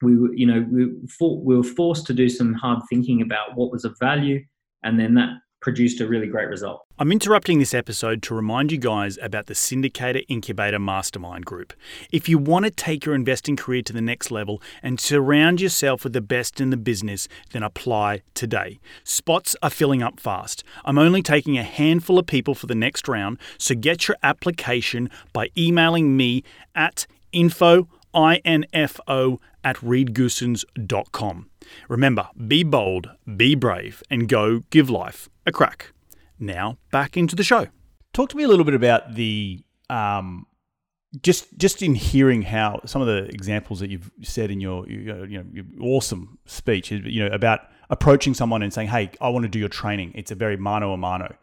[0.03, 3.71] we you know, we, for, we were forced to do some hard thinking about what
[3.71, 4.45] was of value,
[4.83, 5.31] and then that
[5.63, 6.85] produced a really great result.
[6.99, 11.73] I'm interrupting this episode to remind you guys about the Syndicator Incubator Mastermind Group.
[12.11, 16.05] If you want to take your investing career to the next level and surround yourself
[16.05, 18.81] with the best in the business, then apply today.
[19.05, 20.65] Spots are filling up fast.
[20.85, 25.09] I'm only taking a handful of people for the next round, so get your application
[25.33, 26.43] by emailing me
[26.75, 31.49] at info info at reedgoossens.com.
[31.89, 35.93] Remember, be bold, be brave, and go give life a crack.
[36.39, 37.69] Now, back into the show.
[38.13, 40.47] Talk to me a little bit about the um,
[41.23, 45.05] just just in hearing how some of the examples that you've said in your you
[45.05, 49.49] know your awesome speech, you know about approaching someone and saying, "Hey, I want to
[49.49, 51.35] do your training." It's a very mano a mano,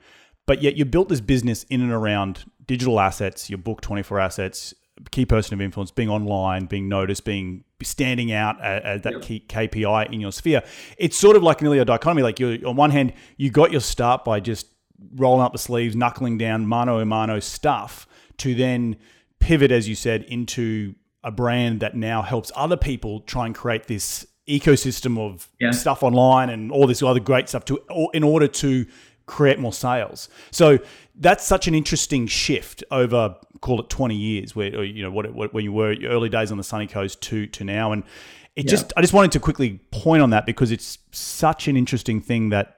[0.48, 4.20] but yet you built this business in and around digital assets, your book, Twenty Four
[4.20, 4.74] Assets,
[5.12, 9.22] key person of influence, being online, being noticed, being standing out as, that yep.
[9.22, 10.64] key KPI in your sphere.
[10.98, 12.24] It's sort of like nearly a dichotomy.
[12.24, 14.68] Like you, on one hand, you got your start by just
[15.16, 18.98] rolling up the sleeves, knuckling down mano a mano stuff, to then
[19.40, 23.88] pivot, as you said, into a brand that now helps other people try and create
[23.88, 25.72] this ecosystem of yeah.
[25.72, 27.80] stuff online and all this other great stuff to
[28.14, 28.86] in order to
[29.30, 30.28] create more sales.
[30.50, 30.80] So
[31.16, 35.54] that's such an interesting shift over call it 20 years where you know what, what
[35.54, 38.04] when you were early days on the sunny coast to to now and
[38.56, 38.72] it yeah.
[38.72, 42.50] just I just wanted to quickly point on that because it's such an interesting thing
[42.50, 42.78] that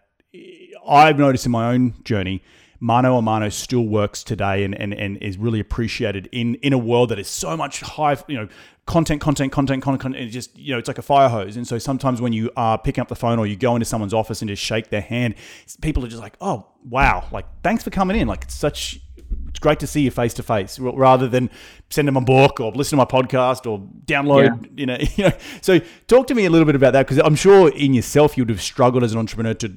[0.88, 2.42] I've noticed in my own journey
[2.80, 6.78] mano a mano still works today and, and, and is really appreciated in in a
[6.80, 8.50] world that is so much high you know
[8.92, 11.56] content, content, content, content, and just you know it's like a fire hose.
[11.56, 14.14] And so sometimes when you are picking up the phone or you go into someone's
[14.14, 15.36] office and just shake their hand,
[15.82, 18.28] people are just like, oh wow, like thanks for coming in.
[18.28, 19.00] Like it's such
[19.48, 21.50] it's great to see you face to face rather than
[21.90, 24.64] send them a book or listen to my podcast or download.
[24.64, 24.70] Yeah.
[24.76, 25.32] You know, you know.
[25.62, 28.44] So talk to me a little bit about that because I'm sure in yourself you
[28.44, 29.74] would have struggled as an entrepreneur to.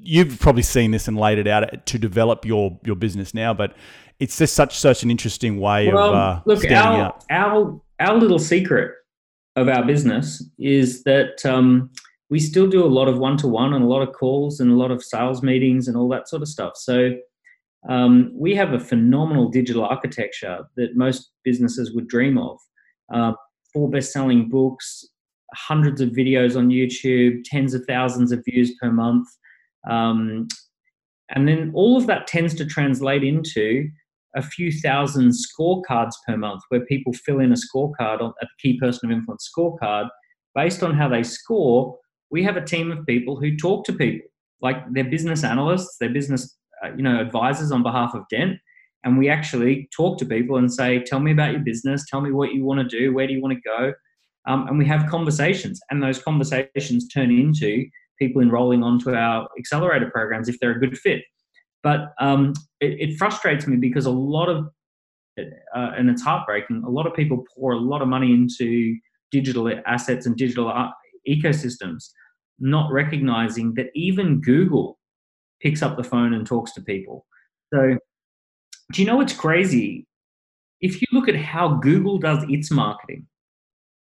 [0.00, 3.74] You've probably seen this and laid it out to develop your your business now, but
[4.20, 7.14] it's just such such an interesting way well, of uh, look, our.
[7.30, 8.92] Our our little secret
[9.56, 11.90] of our business is that um,
[12.30, 14.70] we still do a lot of one to one and a lot of calls and
[14.70, 16.72] a lot of sales meetings and all that sort of stuff.
[16.76, 17.14] So
[17.88, 22.58] um, we have a phenomenal digital architecture that most businesses would dream of.
[23.12, 23.32] Uh,
[23.72, 25.04] four best-selling books,
[25.54, 29.26] hundreds of videos on YouTube, tens of thousands of views per month.
[29.88, 30.48] Um,
[31.30, 33.88] and then all of that tends to translate into
[34.36, 39.10] a few thousand scorecards per month where people fill in a scorecard a key person
[39.10, 40.08] of influence scorecard.
[40.54, 41.96] Based on how they score
[42.30, 44.26] we have a team of people who talk to people
[44.60, 48.58] like they're business analysts they're business uh, you know advisors on behalf of dent.
[49.04, 52.04] And we actually talk to people and say tell me about your business.
[52.10, 53.14] Tell me what you want to do.
[53.14, 53.92] Where do you want to go?
[54.46, 57.86] Um, and we have conversations and those conversations turn into
[58.18, 61.22] people enrolling onto our accelerator programs if they're a good fit
[61.82, 64.66] but um, it, it, frustrates me because a lot of,
[65.38, 68.96] uh, and it's heartbreaking, a lot of people pour a lot of money into
[69.30, 70.72] digital assets and digital
[71.28, 72.10] ecosystems,
[72.58, 74.98] not recognizing that even Google
[75.60, 77.26] picks up the phone and talks to people.
[77.72, 77.98] So,
[78.92, 80.06] do you know what's crazy?
[80.80, 83.26] If you look at how Google does its marketing,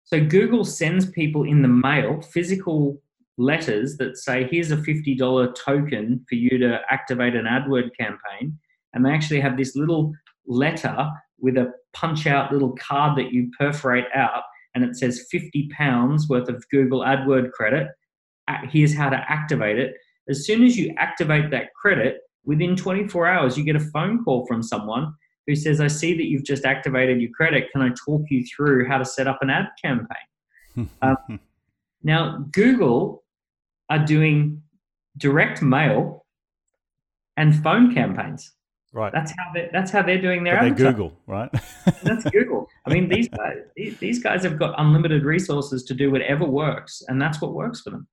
[0.05, 3.01] so Google sends people in the mail physical
[3.37, 8.59] letters that say, here's a $50 token for you to activate an AdWord campaign.
[8.93, 10.13] And they actually have this little
[10.47, 14.43] letter with a punch out little card that you perforate out,
[14.75, 17.89] and it says 50 pounds worth of Google AdWord credit.
[18.71, 19.95] Here's how to activate it.
[20.29, 24.47] As soon as you activate that credit, within 24 hours, you get a phone call
[24.47, 25.15] from someone
[25.47, 27.71] who says, I see that you've just activated your credit.
[27.73, 30.89] Can I talk you through how to set up an ad campaign?
[31.03, 31.41] um,
[32.03, 33.24] now, Google
[33.89, 34.63] are doing
[35.17, 36.25] direct mail
[37.37, 38.53] and phone campaigns.
[38.95, 39.13] Right.
[39.13, 40.63] That's how they that's how they're doing their.
[40.63, 41.51] They Google, right?
[42.05, 42.69] that's Google.
[42.87, 43.57] I mean, these guys
[43.99, 47.91] these guys have got unlimited resources to do whatever works, and that's what works for
[47.91, 48.07] them.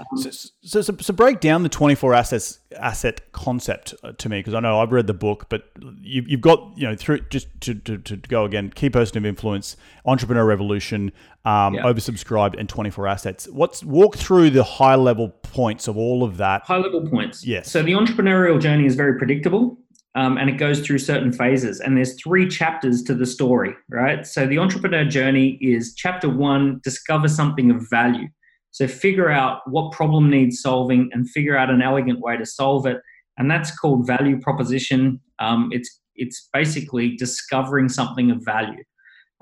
[0.00, 4.30] Um, so, so, so, so, break down the twenty four assets asset concept uh, to
[4.30, 5.64] me because I know I've read the book, but
[6.00, 9.26] you, you've got you know through just to, to, to go again, key person of
[9.26, 11.12] influence, entrepreneur revolution,
[11.44, 11.82] um, yeah.
[11.82, 13.48] oversubscribed, and twenty four assets.
[13.48, 16.62] What's walk through the high level points of all of that?
[16.62, 17.46] High level points.
[17.46, 17.70] Yes.
[17.70, 19.78] So the entrepreneurial journey is very predictable
[20.14, 21.80] um, and it goes through certain phases.
[21.80, 24.26] And there's three chapters to the story, right?
[24.26, 28.28] So the entrepreneur journey is chapter one: discover something of value.
[28.72, 32.86] So figure out what problem needs solving and figure out an elegant way to solve
[32.86, 32.98] it.
[33.38, 35.20] And that's called value proposition.
[35.38, 38.82] Um, it's it's basically discovering something of value.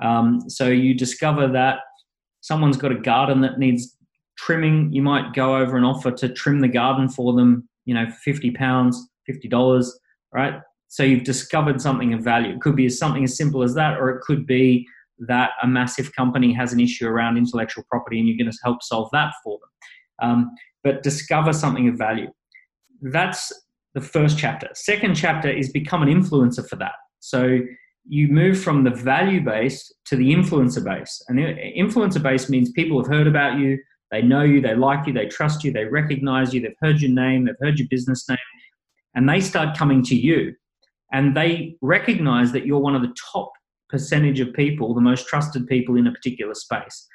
[0.02, 1.78] Um, so you discover that
[2.40, 3.96] someone's got a garden that needs
[4.38, 4.92] trimming.
[4.92, 7.68] You might go over and offer to trim the garden for them.
[7.86, 9.98] You know, fifty pounds, fifty dollars
[10.32, 10.60] right?
[10.88, 12.54] So you've discovered something of value.
[12.54, 14.86] It could be something as simple as that, or it could be
[15.20, 18.82] that a massive company has an issue around intellectual property and you're going to help
[18.82, 20.28] solve that for them.
[20.28, 20.50] Um,
[20.82, 22.28] but discover something of value.
[23.02, 23.52] That's
[23.94, 24.68] the first chapter.
[24.74, 26.94] Second chapter is become an influencer for that.
[27.20, 27.60] So
[28.08, 31.22] you move from the value base to the influencer base.
[31.28, 33.78] And influencer base means people have heard about you,
[34.10, 37.12] they know you, they like you, they trust you, they recognize you, they've heard your
[37.12, 38.38] name, they've heard your business name,
[39.14, 40.54] and they start coming to you
[41.12, 43.50] and they recognize that you're one of the top
[43.88, 47.06] percentage of people, the most trusted people in a particular space.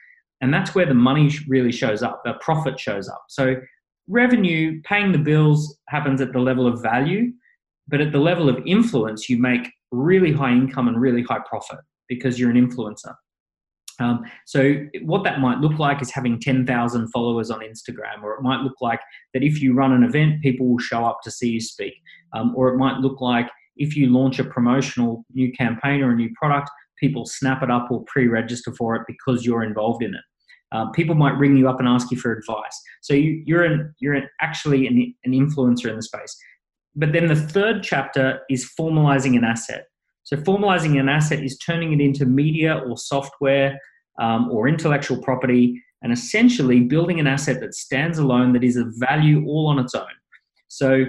[0.42, 3.24] And that's where the money really shows up, the profit shows up.
[3.30, 3.56] So,
[4.08, 7.32] revenue, paying the bills happens at the level of value,
[7.88, 11.80] but at the level of influence, you make really high income and really high profit
[12.10, 13.16] because you're an influencer.
[14.00, 18.42] Um, so, what that might look like is having 10,000 followers on Instagram, or it
[18.42, 19.00] might look like
[19.34, 21.94] that if you run an event, people will show up to see you speak,
[22.34, 26.16] um, or it might look like if you launch a promotional new campaign or a
[26.16, 30.14] new product, people snap it up or pre register for it because you're involved in
[30.14, 30.22] it.
[30.72, 32.82] Um, people might ring you up and ask you for advice.
[33.02, 36.36] So, you, are an, you're an, actually an, an influencer in the space.
[36.96, 39.88] But then the third chapter is formalizing an asset.
[40.26, 43.80] So formalizing an asset is turning it into media or software
[44.20, 48.88] um, or intellectual property and essentially building an asset that stands alone that is of
[48.98, 50.16] value all on its own.
[50.68, 51.06] So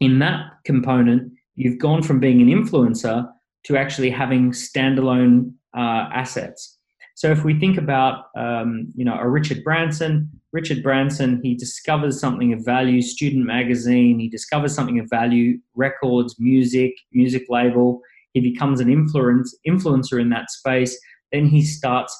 [0.00, 3.28] in that component, you've gone from being an influencer
[3.64, 6.78] to actually having standalone uh, assets.
[7.14, 12.20] So if we think about, um, you know, a Richard Branson, Richard Branson, he discovers
[12.20, 18.02] something of value, student magazine, he discovers something of value, records, music, music label.
[18.36, 20.94] He becomes an influence, influencer in that space.
[21.32, 22.14] Then he starts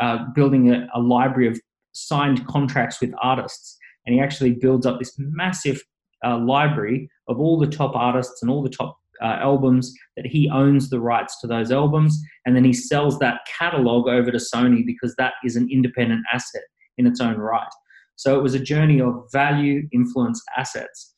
[0.00, 1.60] uh, building a, a library of
[1.92, 3.76] signed contracts with artists.
[4.06, 5.82] And he actually builds up this massive
[6.24, 10.48] uh, library of all the top artists and all the top uh, albums that he
[10.48, 12.18] owns the rights to those albums.
[12.46, 16.62] And then he sells that catalog over to Sony because that is an independent asset
[16.96, 17.68] in its own right.
[18.16, 21.14] So it was a journey of value, influence, assets.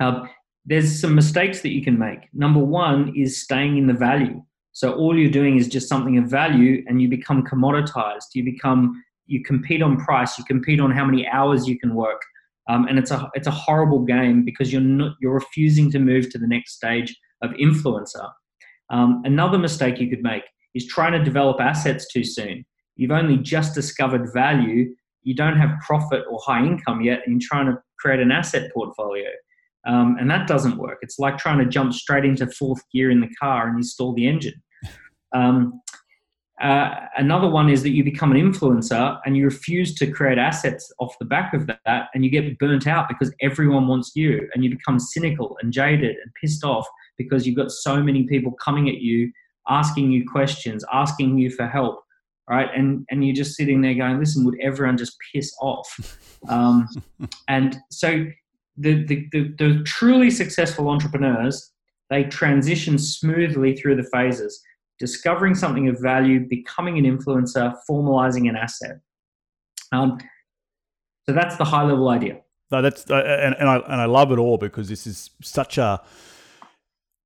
[0.00, 0.28] Um,
[0.66, 2.28] there's some mistakes that you can make.
[2.32, 4.42] Number one is staying in the value.
[4.72, 8.34] So all you're doing is just something of value, and you become commoditized.
[8.34, 10.38] You become you compete on price.
[10.38, 12.20] You compete on how many hours you can work,
[12.68, 16.30] um, and it's a it's a horrible game because you're not you're refusing to move
[16.30, 18.30] to the next stage of influencer.
[18.90, 20.44] Um, another mistake you could make
[20.74, 22.64] is trying to develop assets too soon
[22.96, 27.48] you've only just discovered value, you don't have profit or high income yet, and you're
[27.48, 29.28] trying to create an asset portfolio.
[29.86, 30.98] Um, and that doesn't work.
[31.02, 34.26] It's like trying to jump straight into fourth gear in the car and install the
[34.26, 34.60] engine.
[35.34, 35.80] Um,
[36.62, 40.92] uh, another one is that you become an influencer and you refuse to create assets
[41.00, 44.62] off the back of that, and you get burnt out because everyone wants you, and
[44.62, 46.86] you become cynical and jaded and pissed off
[47.18, 49.32] because you've got so many people coming at you,
[49.68, 52.04] asking you questions, asking you for help,
[52.48, 52.68] right?
[52.74, 56.20] And and you're just sitting there going, listen, would everyone just piss off?
[56.46, 56.86] Um,
[57.48, 58.26] and so
[58.76, 61.72] the, the, the the truly successful entrepreneurs
[62.10, 64.62] they transition smoothly through the phases,
[64.98, 69.00] discovering something of value, becoming an influencer, formalizing an asset.
[69.90, 70.18] Um,
[71.26, 72.40] so that's the high level idea.
[72.70, 75.78] No, that's uh, and, and I and I love it all because this is such
[75.78, 76.02] a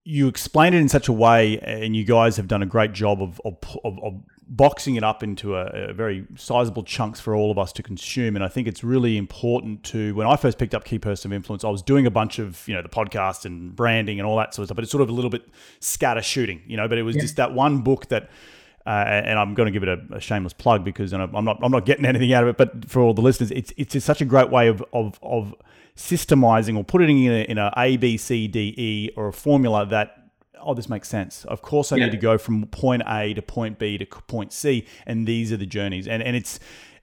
[0.05, 3.22] you explain it in such a way, and you guys have done a great job
[3.22, 7.51] of of, of, of boxing it up into a, a, very sizable chunks for all
[7.51, 8.34] of us to consume.
[8.34, 11.36] And I think it's really important to when I first picked up Key Person of
[11.36, 14.36] Influence, I was doing a bunch of you know the podcast and branding and all
[14.38, 15.46] that sort of stuff, but it's sort of a little bit
[15.80, 16.88] scatter shooting, you know.
[16.88, 17.22] But it was yeah.
[17.22, 18.30] just that one book that.
[18.86, 21.70] Uh, and I'm going to give it a, a shameless plug because I'm not I'm
[21.70, 22.57] not getting anything out of it.
[22.57, 25.55] But for all the listeners, it's it's just such a great way of of, of
[25.94, 29.32] systemizing or putting it in a, in a A B C D E or a
[29.34, 30.17] formula that
[30.62, 31.44] oh, this makes sense.
[31.44, 32.06] Of course, I yeah.
[32.06, 35.56] need to go from point A to point B to point C, and these are
[35.56, 36.09] the journeys.
[36.09, 36.61] And and it's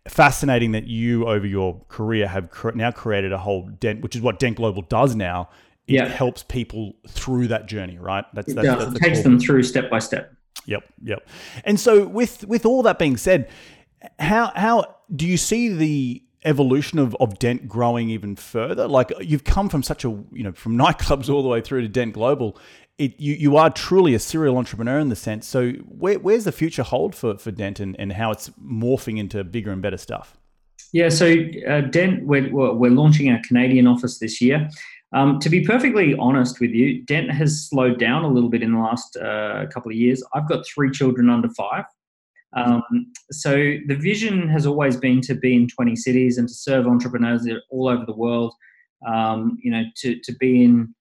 [0.07, 4.39] fascinating that you, over your career, have now created a whole dent, which is what
[4.39, 5.49] Dent Global does now.
[5.87, 6.07] It yeah.
[6.07, 8.25] helps people through that journey, right?
[8.33, 10.33] That's, that's, yeah, that's it takes them through step by step.
[10.65, 11.27] Yep, yep.
[11.63, 13.49] And so, with with all that being said,
[14.19, 18.87] how how do you see the evolution of, of Dent growing even further?
[18.87, 21.87] Like you've come from such a you know from nightclubs all the way through to
[21.87, 22.57] Dent Global
[22.97, 25.47] it, you, you are truly a serial entrepreneur in the sense.
[25.47, 29.43] So where, where's the future hold for, for Dent and, and how it's morphing into
[29.43, 30.37] bigger and better stuff?
[30.93, 31.35] Yeah, so
[31.67, 34.69] uh, Dent, we're, we're launching our Canadian office this year.
[35.13, 38.73] Um, to be perfectly honest with you, Dent has slowed down a little bit in
[38.73, 40.23] the last uh, couple of years.
[40.33, 41.85] I've got three children under five.
[42.55, 43.51] Um, so
[43.87, 47.89] the vision has always been to be in 20 cities and to serve entrepreneurs all
[47.89, 48.53] over the world.
[49.05, 50.95] Um, you know, to, to be in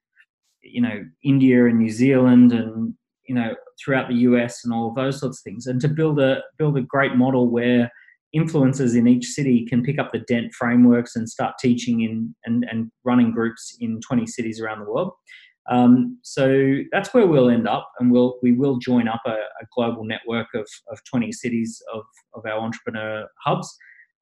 [0.64, 2.94] you know India and New Zealand and
[3.28, 6.20] you know throughout the US and all of those sorts of things, and to build
[6.20, 7.90] a build a great model where
[8.34, 12.66] influencers in each city can pick up the Dent frameworks and start teaching in and,
[12.68, 15.12] and running groups in 20 cities around the world.
[15.70, 19.66] Um, so that's where we'll end up, and we'll we will join up a, a
[19.74, 22.02] global network of, of 20 cities of,
[22.34, 23.74] of our entrepreneur hubs.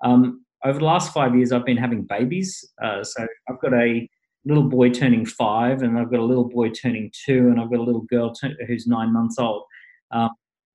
[0.04, 2.64] Um, over the last five years, I've been having babies.
[2.82, 4.08] Uh, so I've got a
[4.44, 7.80] little boy turning five, and I've got a little boy turning two, and I've got
[7.80, 9.64] a little girl t- who's nine months old.
[10.10, 10.30] Um,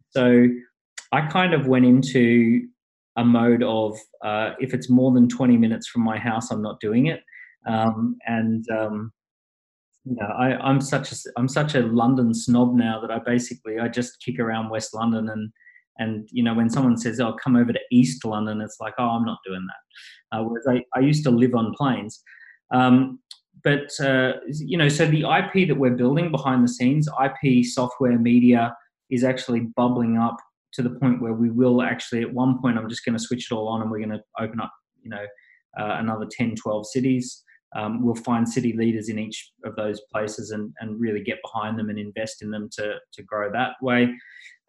[0.09, 0.47] so
[1.11, 2.67] I kind of went into
[3.17, 6.79] a mode of uh, if it's more than 20 minutes from my house, I'm not
[6.79, 7.21] doing it.
[7.67, 9.11] Um, and um,
[10.05, 13.79] you know, I, am such a I'm such a London snob now that I basically
[13.79, 15.51] I just kick around West London and
[15.99, 19.09] and you know when someone says oh come over to East London, it's like oh
[19.09, 20.37] I'm not doing that.
[20.37, 22.23] Uh, whereas I, I used to live on planes.
[22.71, 23.19] Um,
[23.67, 28.17] but uh, you know, so the IP that we're building behind the scenes, IP software
[28.17, 28.73] media,
[29.09, 30.37] is actually bubbling up
[30.73, 33.49] to the point where we will actually at one point i'm just going to switch
[33.49, 35.25] it all on and we're going to open up you know
[35.79, 37.43] uh, another 10 12 cities.
[37.75, 41.79] Um, we'll find city leaders in each of those places and, and really get behind
[41.79, 44.13] them and invest in them to, to grow that way.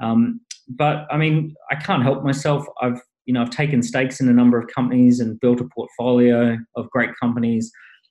[0.00, 0.40] Um,
[0.70, 2.66] but i mean i can't help myself.
[2.80, 6.58] I've you know i've taken stakes in a number of companies and built a portfolio
[6.76, 7.70] of great companies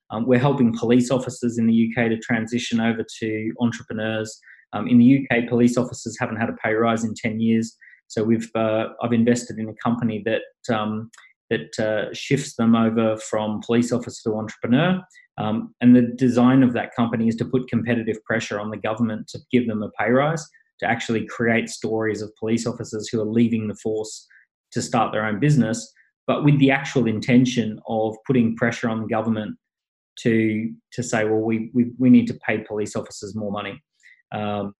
[0.09, 4.39] um, we're helping police officers in the UK to transition over to entrepreneurs.
[4.73, 7.75] Um, in the UK, police officers haven't had a pay rise in 10 years.
[8.07, 11.11] So we've uh, I've invested in a company that um,
[11.49, 15.01] that uh, shifts them over from police officer to entrepreneur.
[15.37, 19.27] Um, and the design of that company is to put competitive pressure on the government
[19.29, 20.45] to give them a pay rise,
[20.79, 24.25] to actually create stories of police officers who are leaving the force
[24.71, 25.93] to start their own business,
[26.25, 29.57] but with the actual intention of putting pressure on the government
[30.23, 33.81] to to say, well, we we, we need to pay police officers more money.
[34.33, 34.73] Um,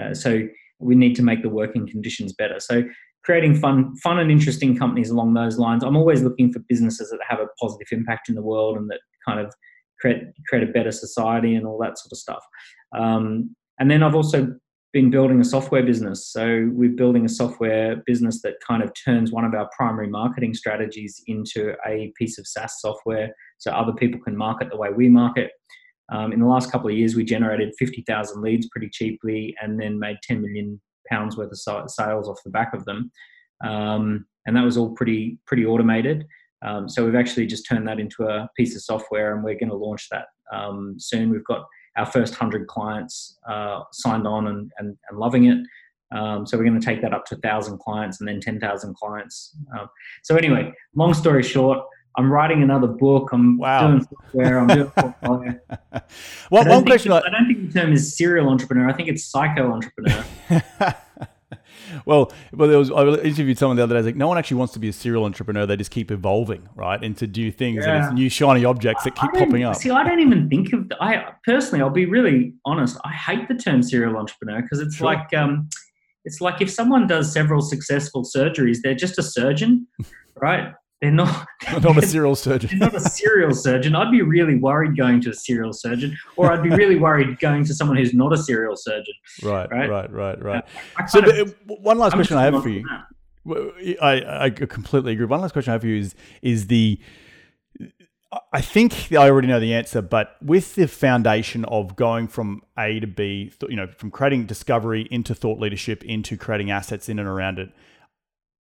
[0.00, 0.42] uh, so
[0.78, 2.58] we need to make the working conditions better.
[2.58, 2.84] So
[3.24, 5.84] creating fun, fun and interesting companies along those lines.
[5.84, 9.00] I'm always looking for businesses that have a positive impact in the world and that
[9.26, 9.52] kind of
[10.00, 12.44] create create a better society and all that sort of stuff.
[12.96, 14.54] Um, and then I've also
[14.92, 16.26] been building a software business.
[16.26, 20.54] So we're building a software business that kind of turns one of our primary marketing
[20.54, 25.08] strategies into a piece of SaaS software, so other people can market the way we
[25.08, 25.52] market.
[26.10, 29.98] Um, in the last couple of years, we generated 50,000 leads pretty cheaply and then
[29.98, 33.12] made 10 million pounds worth of sales off the back of them.
[33.64, 36.26] Um, and that was all pretty, pretty automated.
[36.62, 39.70] Um, so we've actually just turned that into a piece of software and we're going
[39.70, 41.30] to launch that um, soon.
[41.30, 41.64] We've got
[41.96, 45.58] our first 100 clients uh, signed on and, and, and loving it.
[46.12, 49.56] Um, so we're going to take that up to 1,000 clients and then 10,000 clients.
[49.78, 49.88] Um,
[50.22, 51.78] so anyway, long story short,
[52.16, 53.30] I'm writing another book.
[53.32, 53.88] I'm wow.
[53.88, 54.58] doing software.
[54.58, 55.60] I'm doing portfolio.
[56.50, 57.12] well, one question.
[57.12, 58.88] I don't think the term is serial entrepreneur.
[58.88, 60.24] I think it's psycho entrepreneur.
[62.04, 64.02] well, well, there was I interviewed someone the other day.
[64.02, 65.66] Like, no one actually wants to be a serial entrepreneur.
[65.66, 67.96] They just keep evolving, right, into new things, yeah.
[67.96, 69.76] and it's new shiny objects that keep popping up.
[69.76, 70.88] See, I don't even think of.
[70.88, 72.98] The, I personally, I'll be really honest.
[73.04, 75.06] I hate the term serial entrepreneur because it's sure.
[75.06, 75.68] like, um,
[76.24, 79.86] it's like if someone does several successful surgeries, they're just a surgeon,
[80.40, 80.74] right?
[81.00, 81.46] They're not
[81.82, 82.78] not a serial surgeon.
[82.78, 83.94] They're not a serial surgeon.
[83.94, 87.64] I'd be really worried going to a serial surgeon, or I'd be really worried going
[87.64, 89.14] to someone who's not a serial surgeon.
[89.42, 90.64] Right, right, right, right, right.
[91.08, 92.86] So, of, uh, one last I'm question I have for you.
[94.02, 95.24] I, I completely agree.
[95.24, 97.00] One last question I have for you is is the
[98.52, 103.00] I think I already know the answer, but with the foundation of going from A
[103.00, 107.26] to B, you know, from creating discovery into thought leadership into creating assets in and
[107.26, 107.72] around it,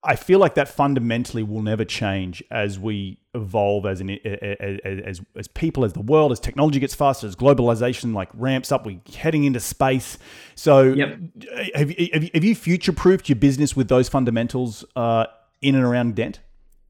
[0.01, 5.47] I feel like that fundamentally will never change as we evolve as an as as
[5.49, 9.43] people, as the world, as technology gets faster, as globalization like ramps up, we're heading
[9.43, 10.17] into space.
[10.55, 11.19] So, yep.
[11.75, 15.25] have, have, have you future proofed your business with those fundamentals uh,
[15.61, 16.39] in and around Dent?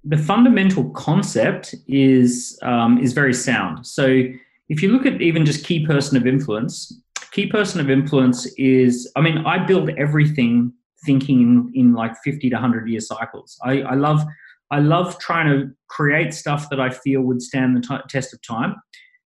[0.03, 3.88] The fundamental concept is um, is very sound.
[3.88, 4.24] So,
[4.70, 7.01] if you look at even just key person of influence,
[7.32, 10.74] key person of influence is, I mean, I build everything
[11.06, 13.58] thinking in, in like 50 to 100 year cycles.
[13.64, 14.24] I, I love
[14.72, 18.41] I love trying to create stuff that I feel would stand the t- test of
[18.43, 18.76] time.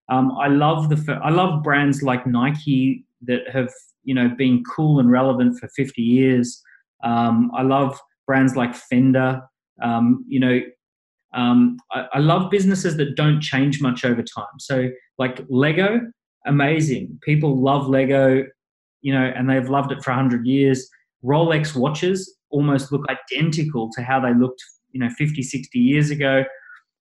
[0.10, 3.70] Um, I love the I love brands like Nike that have
[4.04, 6.62] you know been cool and relevant for 50 years.
[7.04, 9.42] Um, I love brands like Fender.
[9.82, 10.62] Um, you know,
[11.34, 14.60] um, I, I, love businesses that don't change much over time.
[14.60, 16.00] So like Lego,
[16.46, 17.20] amazing.
[17.24, 18.46] People love Lego,
[19.02, 20.88] you know, and they've loved it for 100 years.
[21.24, 26.44] Rolex watches almost look identical to how they looked, you know, 50, 60 years ago.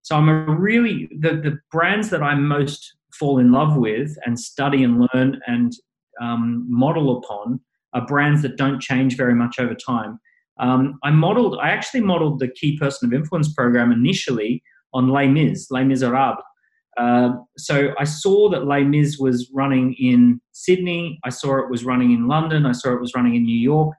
[0.02, 4.38] So I'm a really the the brands that I most fall in love with and
[4.38, 5.72] study and learn and
[6.20, 7.60] um, model upon
[7.92, 10.18] are brands that don't change very much over time.
[10.58, 14.62] Um, I modeled, I actually modeled the key person of influence program initially
[14.94, 16.42] on Les Mis, Les Miserables.
[16.98, 21.18] Uh, so I saw that Les Mis was running in Sydney.
[21.24, 22.66] I saw it was running in London.
[22.66, 23.94] I saw it was running in New York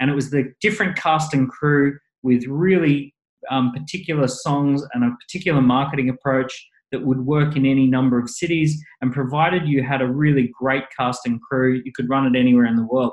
[0.00, 3.14] and it was the different cast and crew with really
[3.50, 8.30] um, particular songs and a particular marketing approach that would work in any number of
[8.30, 8.82] cities.
[9.00, 12.66] And provided you had a really great cast and crew, you could run it anywhere
[12.66, 13.12] in the world.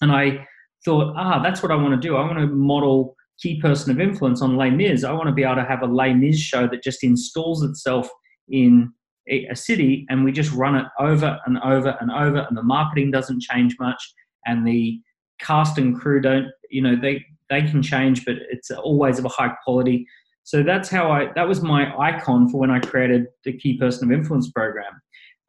[0.00, 0.46] And I
[0.84, 2.16] thought, ah, that's what I want to do.
[2.16, 5.04] I want to model key person of influence on Les Mis.
[5.04, 8.08] I want to be able to have a Les Mis show that just installs itself
[8.48, 8.92] in
[9.28, 13.10] a city and we just run it over and over and over and the marketing
[13.10, 14.02] doesn't change much
[14.46, 15.00] and the
[15.42, 19.28] cast and crew don't you know they they can change but it's always of a
[19.28, 20.06] high quality.
[20.44, 24.10] So that's how i that was my icon for when i created the key person
[24.10, 25.00] of influence program.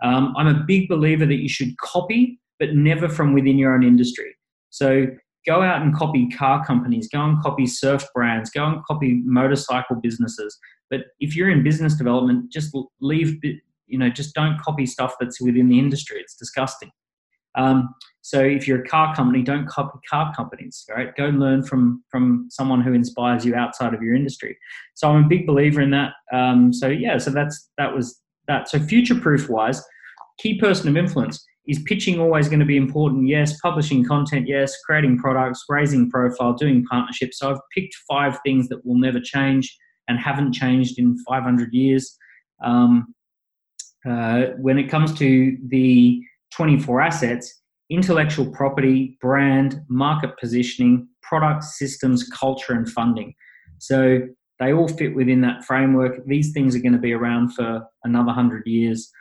[0.03, 3.83] Um, i'm a big believer that you should copy but never from within your own
[3.83, 4.35] industry.
[4.69, 5.07] So
[5.45, 9.95] go out and copy car companies go and copy surf brands go and copy motorcycle
[9.95, 10.57] businesses.
[10.89, 13.39] But if you're in business development just leave
[13.87, 16.19] you know just don't copy stuff that's within the industry.
[16.19, 16.91] It's disgusting
[17.56, 21.14] um, so if you're a car company, don't copy car companies, right?
[21.16, 24.58] Go learn from from someone who inspires you outside of your industry.
[24.93, 26.14] So I'm a big believer in that.
[26.32, 28.70] Um, so yeah, so that's that was that.
[28.70, 29.84] So future proof wise,
[30.39, 33.28] key person of influence is pitching always going to be important?
[33.28, 33.60] Yes.
[33.62, 34.47] Publishing content?
[34.47, 34.76] Yes.
[34.86, 37.39] Creating products, raising profile, doing partnerships.
[37.39, 39.78] So I've picked five things that will never change.
[40.10, 42.18] and haven't changed in 500 years.
[42.62, 43.16] Um,
[44.06, 46.22] uh, when it comes to the
[46.56, 53.34] 24 assets, intellectual property, brand, market positioning, product, systems, culture, and funding.
[53.80, 54.22] So
[54.60, 56.26] they all fit within that framework.
[56.26, 59.12] These things are going to be around for another 100 years.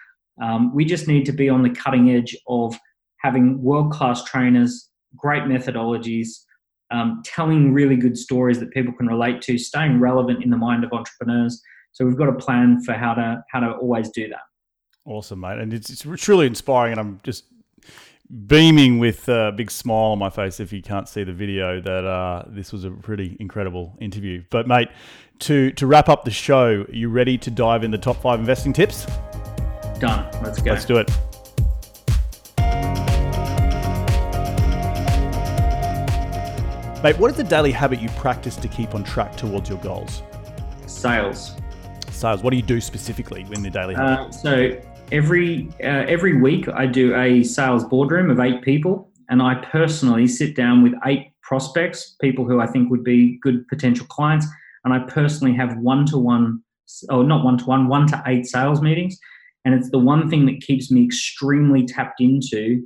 [0.42, 2.78] Um, we just need to be on the cutting edge of
[3.18, 6.28] having world class trainers, great methodologies,
[6.90, 10.84] um, telling really good stories that people can relate to, staying relevant in the mind
[10.84, 11.60] of entrepreneurs.
[11.92, 14.40] So we've got a plan for how to how to always do that.
[15.04, 17.44] Awesome, mate, and it's, it's truly inspiring, and I'm just
[18.46, 22.04] beaming with a big smile on my face if you can't see the video that
[22.04, 24.44] uh, this was a pretty incredible interview.
[24.50, 24.88] But mate,
[25.40, 28.38] to to wrap up the show, are you ready to dive in the top five
[28.38, 29.06] investing tips?
[29.98, 30.24] Done.
[30.42, 30.70] Let's go.
[30.70, 31.10] Let's do it.
[37.02, 40.22] Mate, what is the daily habit you practice to keep on track towards your goals?
[40.86, 41.56] Sales.
[42.10, 42.44] Sales.
[42.44, 44.28] What do you do specifically in the daily habit?
[44.28, 44.80] Uh, so
[45.12, 50.26] every uh, every week I do a sales boardroom of eight people, and I personally
[50.26, 54.46] sit down with eight prospects, people who I think would be good potential clients,
[54.84, 56.62] and I personally have one to one,
[57.10, 59.18] or not one to one, one to eight sales meetings,
[59.64, 62.82] and it's the one thing that keeps me extremely tapped into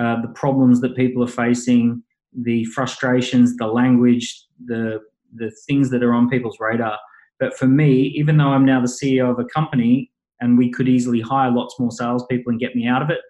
[0.00, 2.02] uh, the problems that people are facing
[2.32, 5.00] the frustrations, the language, the
[5.34, 6.98] the things that are on people's radar.
[7.38, 10.10] But for me, even though I'm now the CEO of a company
[10.40, 13.20] and we could easily hire lots more salespeople and get me out of it,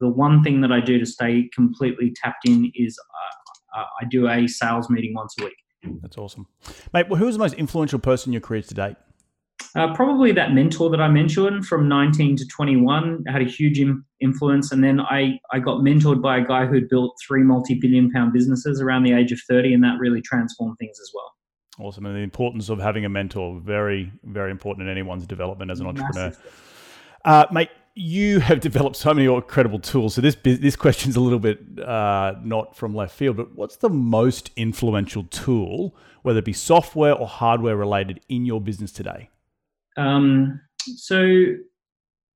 [0.00, 4.04] the one thing that I do to stay completely tapped in is uh, uh I
[4.10, 5.56] do a sales meeting once a week.
[6.02, 6.46] That's awesome,
[6.92, 7.08] mate.
[7.08, 8.96] Well, who was the most influential person in your career to date?
[9.76, 14.06] Uh, probably that mentor that I mentioned from 19 to 21 had a huge Im-
[14.20, 14.72] influence.
[14.72, 18.32] And then I, I got mentored by a guy who'd built three multi billion pound
[18.32, 21.35] businesses around the age of 30, and that really transformed things as well.
[21.78, 22.06] Awesome.
[22.06, 25.86] And the importance of having a mentor, very, very important in anyone's development as an
[25.86, 26.32] entrepreneur.
[27.24, 30.14] Uh, mate, you have developed so many incredible tools.
[30.14, 33.88] So this this question's a little bit uh, not from left field, but what's the
[33.88, 39.30] most influential tool, whether it be software or hardware related, in your business today?
[39.96, 41.46] Um, so,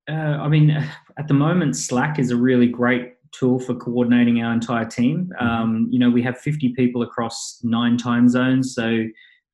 [0.09, 0.71] uh, I mean,
[1.17, 5.31] at the moment, Slack is a really great tool for coordinating our entire team.
[5.39, 5.47] Mm-hmm.
[5.47, 9.05] Um, you know, we have 50 people across nine time zones, so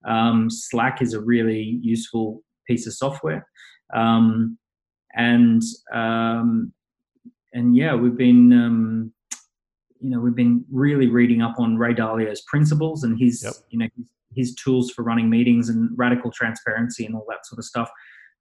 [0.08, 3.46] um, Slack is a really useful piece of software.
[3.94, 4.58] Um,
[5.16, 5.62] and
[5.94, 6.74] um,
[7.54, 9.14] and yeah, we've been um,
[10.00, 13.54] you know we've been really reading up on Ray Dalio's principles and his yep.
[13.70, 17.58] you know his his tools for running meetings and radical transparency and all that sort
[17.58, 17.90] of stuff.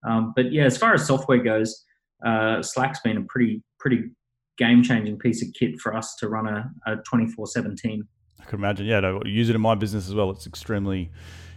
[0.06, 1.84] Um, but yeah, as far as software goes,
[2.24, 4.10] uh, Slack's been a pretty pretty
[4.58, 8.06] game changing piece of kit for us to run a twenty four seven team.
[8.40, 8.86] I can imagine.
[8.86, 10.30] Yeah, I use it in my business as well.
[10.30, 11.10] It's extremely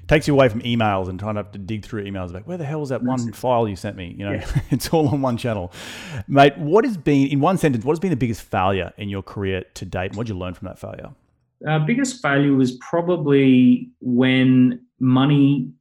[0.09, 2.57] takes you away from emails and trying to have to dig through emails like where
[2.57, 4.61] the hell was that one file you sent me you know yeah.
[4.71, 5.71] it's all on one channel
[6.27, 9.23] mate what has been in one sentence what has been the biggest failure in your
[9.23, 11.11] career to date and what did you learn from that failure
[11.67, 15.71] uh, biggest failure was probably when money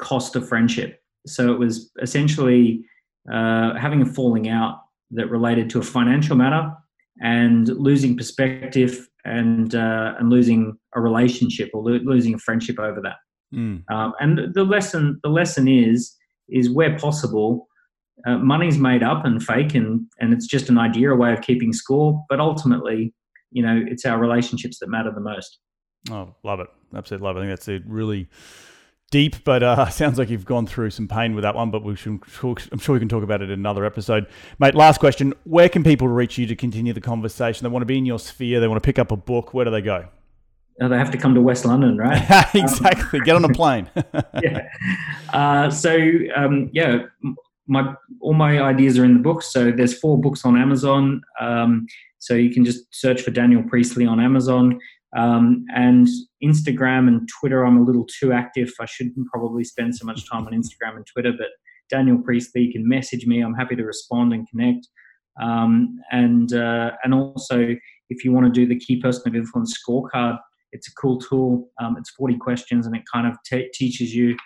[0.00, 1.02] cost a friendship.
[1.26, 2.84] So it was essentially
[3.32, 4.80] uh, having a falling out
[5.12, 6.72] that related to a financial matter
[7.22, 13.00] and losing perspective and uh, and losing a relationship or lo- losing a friendship over
[13.02, 13.16] that.
[13.54, 13.82] Mm.
[13.90, 16.16] Um, and the lesson the lesson is
[16.48, 17.68] is where possible,
[18.26, 21.40] uh, money's made up and fake and and it's just an idea, a way of
[21.40, 22.24] keeping score.
[22.28, 23.14] But ultimately,
[23.50, 25.58] you know, it's our relationships that matter the most.
[26.10, 26.68] Oh, love it.
[26.94, 27.40] Absolutely love it.
[27.40, 28.28] I think that's a really
[29.10, 31.70] deep, but uh, sounds like you've gone through some pain with that one.
[31.70, 34.26] But we should, I'm sure we can talk about it in another episode,
[34.58, 34.74] mate.
[34.74, 37.64] Last question: Where can people reach you to continue the conversation?
[37.64, 38.60] They want to be in your sphere.
[38.60, 39.52] They want to pick up a book.
[39.52, 40.08] Where do they go?
[40.80, 42.22] Oh, they have to come to West London, right?
[42.54, 43.20] exactly.
[43.20, 43.88] Get on a plane.
[44.42, 44.66] yeah.
[45.32, 45.98] Uh, so
[46.34, 47.00] um, yeah,
[47.66, 49.52] my all my ideas are in the books.
[49.52, 51.20] So there's four books on Amazon.
[51.38, 51.86] Um,
[52.18, 54.78] so you can just search for Daniel Priestley on Amazon.
[55.16, 56.08] Um, and
[56.42, 58.72] Instagram and Twitter, I'm a little too active.
[58.80, 61.48] I shouldn't probably spend so much time on Instagram and Twitter, but
[61.90, 63.40] Daniel Priestley, you can message me.
[63.40, 64.86] I'm happy to respond and connect.
[65.42, 67.74] Um, and uh, and also,
[68.08, 70.38] if you want to do the key person of influence scorecard,
[70.72, 71.68] it's a cool tool.
[71.80, 73.36] Um, it's 40 questions, and it kind of
[73.72, 74.36] teaches you,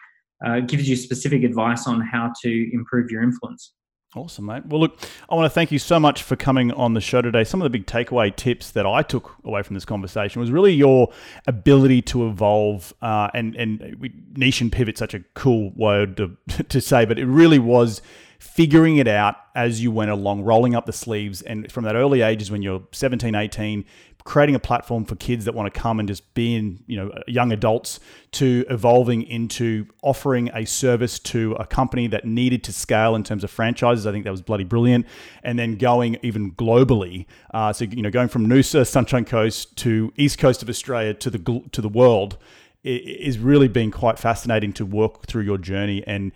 [0.47, 3.75] uh, gives you specific advice on how to improve your influence.
[4.17, 4.65] Awesome, mate.
[4.67, 7.43] Well, look, I want to thank you so much for coming on the show today.
[7.43, 10.73] Some of the big takeaway tips that I took away from this conversation was really
[10.73, 11.13] your
[11.49, 16.37] ability to evolve, uh, and and we, niche and pivot such a cool word to,
[16.69, 18.03] to say, but it really was
[18.39, 22.21] figuring it out as you went along, rolling up the sleeves, and from that early
[22.23, 23.85] ages when you're 17, 18,
[24.25, 27.13] creating a platform for kids that want to come and just be in, you know,
[27.27, 28.01] young adults
[28.33, 33.45] to evolving into offering a service to a company that needed to scale in terms
[33.45, 34.07] of franchises.
[34.07, 35.07] I think that was bloody brilliant.
[35.43, 40.11] And then going even globally, uh, so you know, going from Noosa, Sunshine Coast to
[40.17, 42.39] East Coast of Australia to the to the world
[42.83, 46.33] is really been quite fascinating to work through your journey and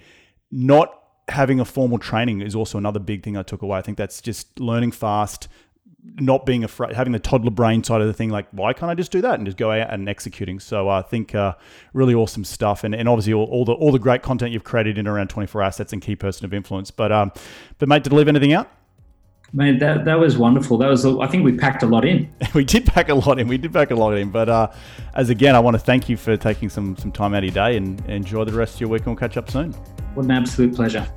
[0.50, 3.78] not having a formal training is also another big thing I took away.
[3.78, 5.48] I think that's just learning fast,
[6.04, 8.94] not being afraid, having the toddler brain side of the thing, like, why can't I
[8.94, 10.60] just do that and just go out and executing?
[10.60, 11.54] So I think uh,
[11.92, 12.84] really awesome stuff.
[12.84, 15.62] And, and obviously all, all, the all the great content you've created in around 24
[15.62, 16.90] assets and key person of influence.
[16.90, 17.32] But, um,
[17.78, 18.70] but mate, did I leave anything out?
[19.52, 20.76] Man, that, that was wonderful.
[20.76, 22.30] That was, I think we packed a lot in.
[22.54, 23.48] we did pack a lot in.
[23.48, 24.30] We did pack a lot in.
[24.30, 24.70] But uh,
[25.14, 27.54] as again, I want to thank you for taking some, some time out of your
[27.54, 29.72] day and enjoy the rest of your week and we'll catch up soon.
[30.14, 31.08] What an absolute pleasure.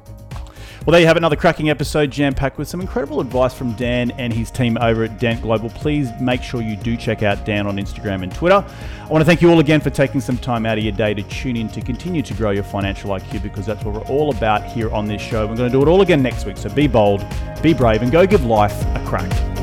[0.83, 4.09] Well, there you have another cracking episode jam packed with some incredible advice from Dan
[4.17, 5.69] and his team over at Dent Global.
[5.69, 8.65] Please make sure you do check out Dan on Instagram and Twitter.
[8.99, 11.13] I want to thank you all again for taking some time out of your day
[11.13, 14.31] to tune in to continue to grow your financial IQ because that's what we're all
[14.31, 15.45] about here on this show.
[15.45, 16.57] We're going to do it all again next week.
[16.57, 17.23] So be bold,
[17.61, 19.60] be brave, and go give life a crack.